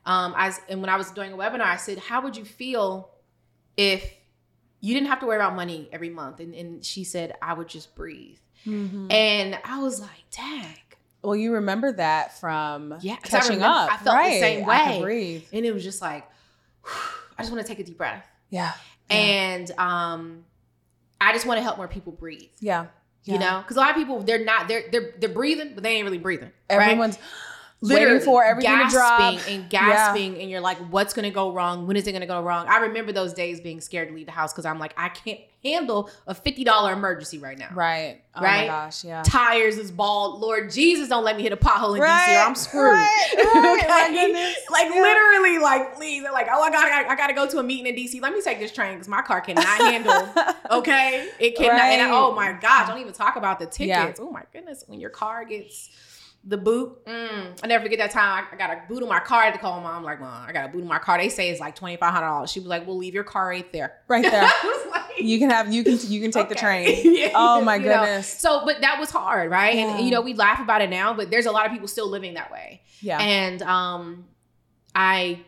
[0.06, 3.10] Um, as and when I was doing a webinar, I said, "How would you feel
[3.76, 4.12] if
[4.84, 6.40] you didn't have to worry about money every month.
[6.40, 8.36] And, and she said, I would just breathe.
[8.66, 9.10] Mm-hmm.
[9.10, 10.76] And I was like, dang,
[11.22, 13.92] Well, you remember that from yeah, catching I remember, up.
[13.92, 14.32] I felt right.
[14.34, 15.42] the same way.
[15.54, 16.28] And it was just like,
[16.84, 18.28] I just want to take a deep breath.
[18.50, 18.72] Yeah.
[19.08, 19.16] yeah.
[19.16, 20.44] And um,
[21.18, 22.50] I just want to help more people breathe.
[22.60, 22.88] Yeah.
[23.24, 23.34] yeah.
[23.34, 25.96] You know, because a lot of people they're not they're they're they're breathing, but they
[25.96, 26.50] ain't really breathing.
[26.68, 27.16] Everyone's.
[27.16, 27.24] Right?
[27.84, 30.42] Literally waiting for everything gasping to drop and gasping, yeah.
[30.42, 31.86] and you're like, "What's going to go wrong?
[31.86, 34.26] When is it going to go wrong?" I remember those days being scared to leave
[34.26, 37.70] the house because I'm like, I can't handle a fifty dollar emergency right now.
[37.74, 38.20] Right.
[38.36, 38.66] Oh right.
[38.66, 39.04] gosh.
[39.04, 39.22] Yeah.
[39.24, 40.40] Tires is bald.
[40.40, 42.28] Lord Jesus, don't let me hit a pothole in right.
[42.28, 42.94] DC or I'm screwed.
[42.94, 43.34] Right.
[43.38, 44.54] okay?
[44.70, 45.00] Like yeah.
[45.00, 47.62] literally, like please, They're like, oh, I got, I, I got to go to a
[47.62, 48.20] meeting in DC.
[48.20, 50.28] Let me take this train because my car cannot handle.
[50.70, 51.72] Okay, it cannot.
[51.72, 51.92] Right.
[51.92, 53.88] And I, oh my gosh, don't even talk about the tickets.
[53.88, 54.12] Yeah.
[54.18, 55.90] Oh my goodness, when your car gets
[56.46, 57.04] the boot.
[57.06, 58.44] Mm, I never forget that time.
[58.50, 59.42] I, I, got a boot in my car.
[59.42, 59.96] I had to call mom.
[59.96, 61.18] I'm like, Mom, I got a boot in my car.
[61.18, 62.50] They say it's like twenty five hundred dollars.
[62.50, 64.50] She was like, "We'll leave your car right there, right there.
[64.90, 66.54] like, you can have you can you can take okay.
[66.54, 67.00] the train.
[67.16, 68.42] yeah, oh my goodness.
[68.44, 68.60] Know?
[68.60, 69.74] So, but that was hard, right?
[69.74, 69.96] Yeah.
[69.96, 72.08] And you know, we laugh about it now, but there's a lot of people still
[72.08, 72.82] living that way.
[73.00, 73.18] Yeah.
[73.20, 74.26] And um,
[74.94, 75.40] I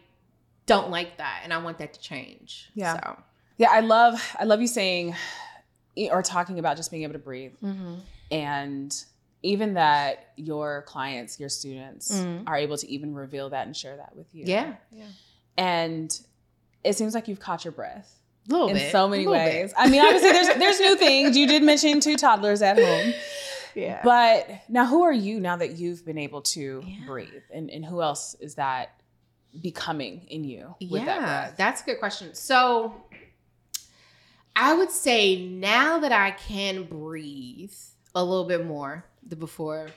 [0.66, 2.70] don't like that, and I want that to change.
[2.74, 2.94] Yeah.
[2.94, 3.22] So.
[3.58, 5.14] Yeah, I love I love you saying
[6.10, 7.94] or talking about just being able to breathe mm-hmm.
[8.30, 9.04] and
[9.42, 12.42] even that your clients, your students mm.
[12.46, 14.44] are able to even reveal that and share that with you.
[14.46, 14.74] Yeah.
[14.90, 15.04] Yeah.
[15.56, 16.20] And
[16.84, 18.18] it seems like you've caught your breath.
[18.50, 18.92] a in bit.
[18.92, 19.72] so many ways.
[19.72, 19.74] Bit.
[19.78, 21.36] I mean, obviously there's there's new things.
[21.36, 23.14] You did mention two toddlers at home.
[23.76, 24.00] Yeah.
[24.02, 27.06] But now who are you now that you've been able to yeah.
[27.06, 27.42] breathe?
[27.52, 29.02] And and who else is that
[29.60, 31.54] becoming in you with yeah, that breath?
[31.58, 32.34] That's a good question.
[32.34, 32.94] So
[34.56, 37.74] I would say now that I can breathe
[38.14, 39.88] a little bit more, the before.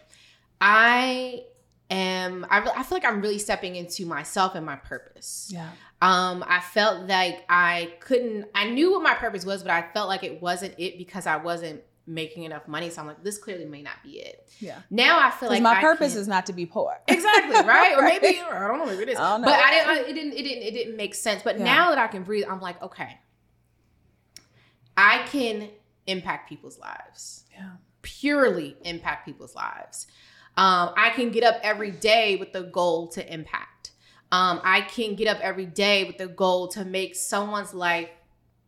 [0.62, 1.44] I
[1.90, 5.50] am I, I feel like I'm really stepping into myself and my purpose.
[5.52, 5.70] Yeah.
[6.02, 10.08] Um I felt like I couldn't I knew what my purpose was, but I felt
[10.08, 12.90] like it wasn't it because I wasn't making enough money.
[12.90, 14.50] So I'm like, this clearly may not be it.
[14.60, 14.80] Yeah.
[14.90, 16.98] Now I feel like my I purpose is not to be poor.
[17.08, 17.68] Exactly.
[17.68, 17.96] Right.
[17.98, 18.86] Or maybe or I don't know.
[18.86, 19.20] Maybe it is.
[19.20, 19.90] I but I didn't.
[19.90, 20.34] I, it didn't.
[20.34, 20.64] It didn't.
[20.64, 21.42] It didn't make sense.
[21.44, 21.66] But yeah.
[21.66, 23.18] now that I can breathe, I'm like, okay,
[24.96, 25.70] I can
[26.08, 27.44] impact people's lives.
[27.54, 27.72] Yeah
[28.02, 30.08] purely impact people's lives.
[30.58, 33.92] Um, I can get up every day with the goal to impact.
[34.32, 38.10] Um, I can get up every day with the goal to make someone's life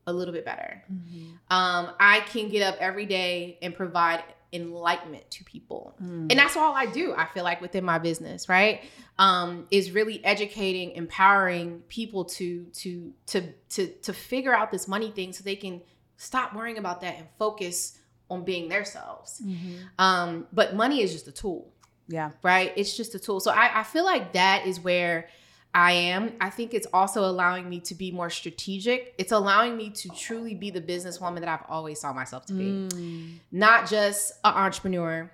[0.07, 0.83] a little bit better.
[0.91, 1.55] Mm-hmm.
[1.55, 4.23] Um, I can get up every day and provide
[4.53, 5.95] enlightenment to people.
[6.01, 6.31] Mm.
[6.31, 8.81] And that's all I do, I feel like within my business, right?
[9.17, 15.11] Um, is really educating, empowering people to to to to to figure out this money
[15.11, 15.81] thing so they can
[16.17, 17.97] stop worrying about that and focus
[18.31, 19.41] on being themselves.
[19.45, 19.75] Mm-hmm.
[19.99, 21.71] Um, but money is just a tool.
[22.07, 22.31] Yeah.
[22.43, 22.73] Right?
[22.75, 23.39] It's just a tool.
[23.39, 25.27] So I, I feel like that is where
[25.73, 26.33] I am.
[26.41, 29.13] I think it's also allowing me to be more strategic.
[29.17, 32.63] It's allowing me to truly be the businesswoman that I've always saw myself to be.
[32.63, 33.35] Mm.
[33.51, 35.31] Not just an entrepreneur,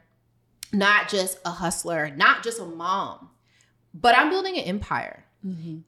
[0.74, 3.30] not just a hustler, not just a mom,
[3.94, 5.26] but I'm building an empire.
[5.46, 5.80] Mm-hmm.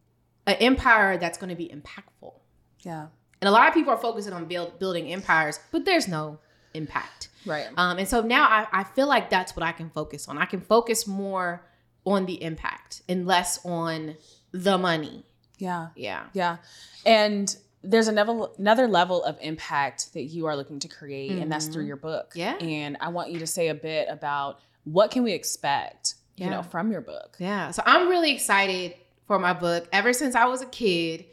[0.47, 2.33] An empire that's going to be impactful.
[2.79, 3.07] Yeah.
[3.41, 6.39] And a lot of people are focusing on build, building empires, but there's no
[6.73, 7.29] impact.
[7.45, 7.67] Right.
[7.77, 10.37] Um, and so now I, I feel like that's what I can focus on.
[10.37, 11.65] I can focus more
[12.05, 14.15] on the impact and less on
[14.51, 15.23] the money.
[15.57, 15.87] Yeah.
[15.95, 16.25] Yeah.
[16.33, 16.57] Yeah.
[17.05, 21.43] And there's another another level of impact that you are looking to create, mm-hmm.
[21.43, 21.87] and that's through mm-hmm.
[21.87, 22.33] your book.
[22.35, 22.55] Yeah.
[22.57, 26.45] And I want you to say a bit about what can we expect, yeah.
[26.45, 27.37] you know, from your book.
[27.39, 27.71] Yeah.
[27.71, 28.95] So I'm really excited
[29.27, 29.87] for my book.
[29.93, 31.25] Ever since I was a kid,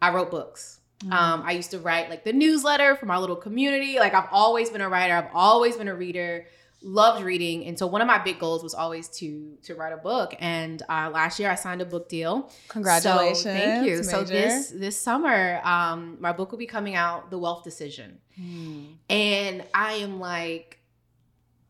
[0.00, 0.79] I wrote books.
[1.02, 1.12] Mm-hmm.
[1.12, 3.98] Um, I used to write like the newsletter for my little community.
[3.98, 5.14] Like I've always been a writer.
[5.14, 6.46] I've always been a reader.
[6.82, 9.98] Loved reading, and so one of my big goals was always to to write a
[9.98, 10.34] book.
[10.40, 12.50] And uh, last year I signed a book deal.
[12.68, 13.42] Congratulations!
[13.42, 13.96] So, thank you.
[13.96, 14.02] Major.
[14.02, 18.94] So this this summer, um, my book will be coming out, The Wealth Decision, mm.
[19.10, 20.78] and I am like,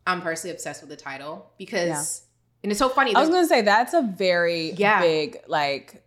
[0.07, 1.89] I'm personally obsessed with the title because.
[1.89, 2.27] Yeah.
[2.63, 3.15] And it's so funny.
[3.15, 5.01] I was gonna say that's a very yeah.
[5.01, 6.05] big like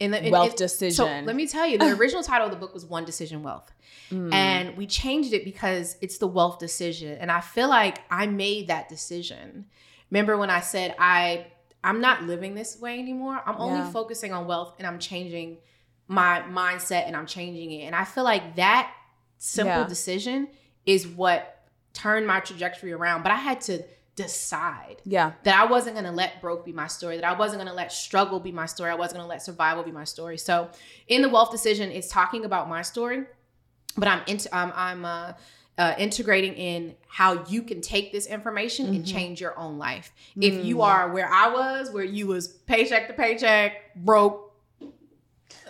[0.00, 0.96] in the in, wealth decision.
[0.96, 3.70] So let me tell you, the original title of the book was One Decision Wealth.
[4.10, 4.32] Mm.
[4.32, 7.18] And we changed it because it's the wealth decision.
[7.18, 9.66] And I feel like I made that decision.
[10.10, 11.46] Remember when I said I
[11.84, 13.40] I'm not living this way anymore.
[13.46, 13.90] I'm only yeah.
[13.90, 15.58] focusing on wealth and I'm changing
[16.08, 17.84] my mindset and I'm changing it.
[17.84, 18.92] And I feel like that
[19.38, 19.86] simple yeah.
[19.86, 20.48] decision
[20.84, 23.22] is what turned my trajectory around.
[23.22, 23.82] But I had to
[24.22, 27.58] decide yeah that i wasn't going to let broke be my story that i wasn't
[27.58, 30.04] going to let struggle be my story i wasn't going to let survival be my
[30.04, 30.68] story so
[31.08, 33.24] in the wealth decision it's talking about my story
[33.96, 35.32] but i'm into um, i'm uh,
[35.78, 38.96] uh, integrating in how you can take this information mm-hmm.
[38.96, 40.42] and change your own life mm-hmm.
[40.42, 44.50] if you are where i was where you was paycheck to paycheck broke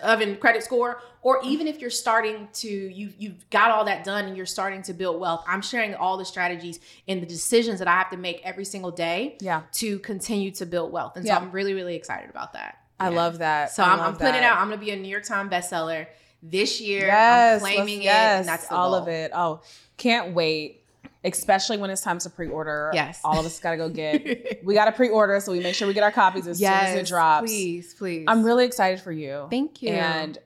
[0.01, 4.25] of credit score, or even if you're starting to you you've got all that done
[4.25, 5.43] and you're starting to build wealth.
[5.47, 8.91] I'm sharing all the strategies and the decisions that I have to make every single
[8.91, 9.63] day yeah.
[9.73, 11.15] to continue to build wealth.
[11.15, 11.39] And so yeah.
[11.39, 12.77] I'm really really excited about that.
[12.99, 13.15] I yeah.
[13.15, 13.71] love that.
[13.71, 14.57] So I am putting it out.
[14.57, 16.07] I'm gonna be a New York Times bestseller
[16.43, 17.07] this year.
[17.07, 19.01] Yes, I'm claiming yes, it, and that's all goal.
[19.01, 19.31] of it.
[19.33, 19.61] Oh,
[19.97, 20.81] can't wait
[21.23, 22.89] especially when it's time to pre-order.
[22.93, 23.21] Yes.
[23.23, 25.39] All of us got to go get, we got to pre-order.
[25.39, 27.51] So we make sure we get our copies as yes, soon as it drops.
[27.51, 28.25] Please, please.
[28.27, 29.47] I'm really excited for you.
[29.49, 29.89] Thank you.
[29.89, 30.37] And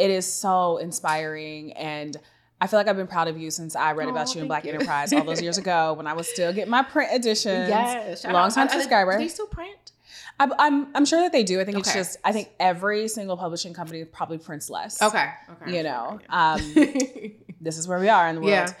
[0.00, 1.72] it is so inspiring.
[1.72, 2.16] And
[2.60, 4.48] I feel like I've been proud of you since I read oh, about you in
[4.48, 4.72] Black you.
[4.72, 7.68] Enterprise all those years ago when I was still getting my print editions.
[7.68, 8.24] Yes.
[8.24, 9.12] Long time subscriber.
[9.12, 9.92] Do they still print?
[10.38, 11.60] I'm, I'm, I'm sure that they do.
[11.60, 11.80] I think okay.
[11.80, 15.02] it's just I think every single publishing company probably prints less.
[15.02, 15.28] Okay.
[15.50, 15.76] Okay.
[15.76, 16.60] You know, um,
[17.60, 18.50] this is where we are in the world.
[18.50, 18.72] Yeah.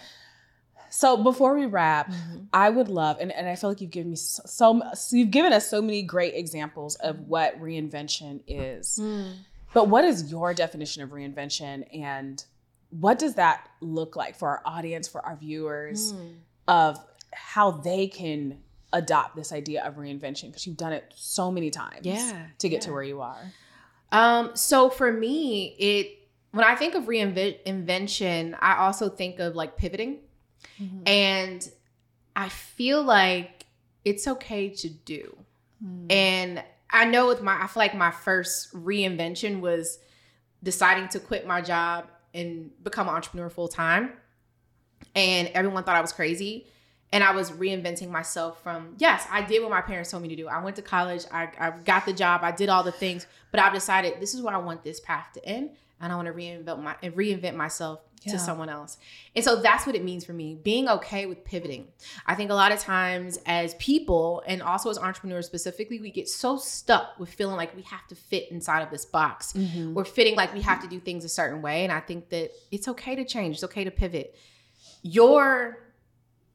[0.88, 2.44] So before we wrap, mm-hmm.
[2.52, 5.30] I would love, and, and I feel like you've given me so, so, so, you've
[5.30, 8.98] given us so many great examples of what reinvention is.
[9.00, 9.34] Mm.
[9.72, 12.42] But what is your definition of reinvention, and
[12.90, 16.34] what does that look like for our audience, for our viewers, mm.
[16.66, 16.98] of
[17.32, 18.58] how they can
[18.92, 20.48] adopt this idea of reinvention?
[20.48, 22.86] Because you've done it so many times, yeah, to get yeah.
[22.86, 23.52] to where you are.
[24.12, 26.16] Um, so for me, it
[26.52, 30.18] when I think of reinvention, I also think of like pivoting.
[30.80, 31.02] Mm-hmm.
[31.06, 31.70] And
[32.34, 33.66] I feel like
[34.04, 35.36] it's okay to do.
[35.84, 36.12] Mm.
[36.12, 39.98] And I know with my, I feel like my first reinvention was
[40.62, 44.12] deciding to quit my job and become an entrepreneur full time.
[45.14, 46.66] And everyone thought I was crazy.
[47.12, 50.36] And I was reinventing myself from, yes, I did what my parents told me to
[50.36, 50.46] do.
[50.46, 53.58] I went to college, I, I got the job, I did all the things, but
[53.58, 55.70] I've decided this is where I want this path to end.
[56.00, 58.32] And I want to reinvent my reinvent myself yeah.
[58.32, 58.98] to someone else.
[59.34, 61.88] And so that's what it means for me, being okay with pivoting.
[62.26, 66.28] I think a lot of times as people and also as entrepreneurs specifically, we get
[66.28, 69.52] so stuck with feeling like we have to fit inside of this box.
[69.52, 69.94] Mm-hmm.
[69.94, 71.84] We're fitting like we have to do things a certain way.
[71.84, 74.36] And I think that it's okay to change, it's okay to pivot.
[75.02, 75.78] Your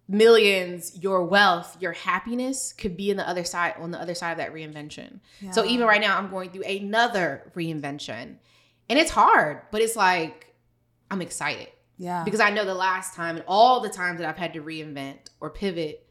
[0.07, 4.31] millions, your wealth, your happiness could be in the other side on the other side
[4.31, 5.19] of that reinvention.
[5.41, 5.51] Yeah.
[5.51, 8.35] So even right now I'm going through another reinvention.
[8.87, 10.53] And it's hard, but it's like
[11.11, 11.69] I'm excited.
[11.97, 12.23] Yeah.
[12.23, 15.29] Because I know the last time and all the times that I've had to reinvent
[15.39, 16.05] or pivot,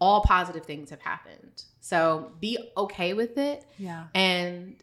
[0.00, 1.64] all positive things have happened.
[1.80, 3.64] So be okay with it.
[3.78, 4.04] Yeah.
[4.14, 4.76] And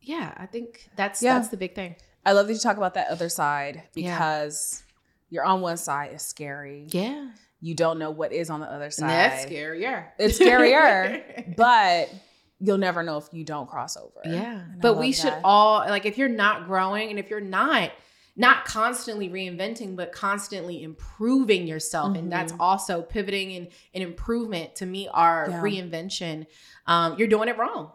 [0.00, 1.34] yeah, I think that's yeah.
[1.34, 1.96] that's the big thing.
[2.24, 4.94] I love that you talk about that other side because yeah.
[5.30, 6.86] you're on one side is scary.
[6.88, 7.30] Yeah.
[7.60, 9.10] You don't know what is on the other side.
[9.10, 10.06] And that's scarier.
[10.18, 12.10] It's scarier, but
[12.58, 14.20] you'll never know if you don't cross over.
[14.24, 14.60] Yeah.
[14.60, 15.16] And but we that.
[15.16, 17.90] should all like if you're not growing and if you're not
[18.36, 22.10] not constantly reinventing, but constantly improving yourself.
[22.10, 22.18] Mm-hmm.
[22.18, 22.60] And that's mm-hmm.
[22.60, 25.60] also pivoting and, and improvement to me are yeah.
[25.60, 26.46] reinvention.
[26.86, 27.92] Um, you're doing it wrong.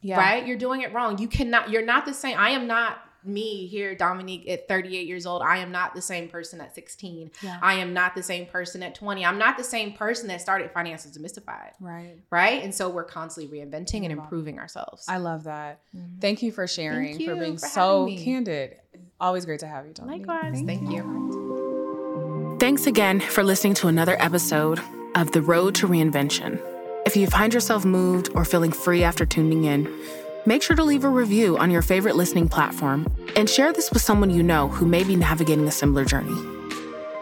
[0.00, 0.18] Yeah.
[0.18, 0.46] Right?
[0.46, 1.18] You're doing it wrong.
[1.18, 2.38] You cannot, you're not the same.
[2.38, 5.42] I am not me here, Dominique, at 38 years old.
[5.42, 7.30] I am not the same person at 16.
[7.42, 7.58] Yeah.
[7.62, 9.24] I am not the same person at 20.
[9.24, 11.72] I'm not the same person that started Finances Demystified.
[11.80, 12.18] Right.
[12.30, 12.62] Right.
[12.62, 15.06] And so we're constantly reinventing and improving ourselves.
[15.08, 15.80] I love that.
[15.96, 16.18] Mm-hmm.
[16.20, 18.76] Thank you for sharing, you for being for so candid.
[19.24, 20.26] Always great to have you, Dominique.
[20.26, 20.52] Likewise.
[20.52, 20.96] Thank, Thank you.
[20.96, 22.56] you.
[22.60, 24.82] Thanks again for listening to another episode
[25.14, 26.60] of The Road to Reinvention.
[27.06, 29.90] If you find yourself moved or feeling free after tuning in,
[30.44, 34.02] make sure to leave a review on your favorite listening platform and share this with
[34.02, 36.36] someone you know who may be navigating a similar journey.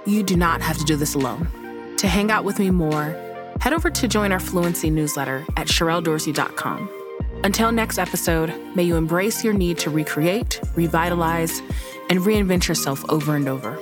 [0.05, 1.47] You do not have to do this alone.
[1.99, 3.17] To hang out with me more,
[3.61, 6.99] head over to join our Fluency newsletter at SherrellDorsey.com.
[7.45, 11.61] Until next episode, may you embrace your need to recreate, revitalize,
[12.13, 13.79] and reinvent yourself over and over.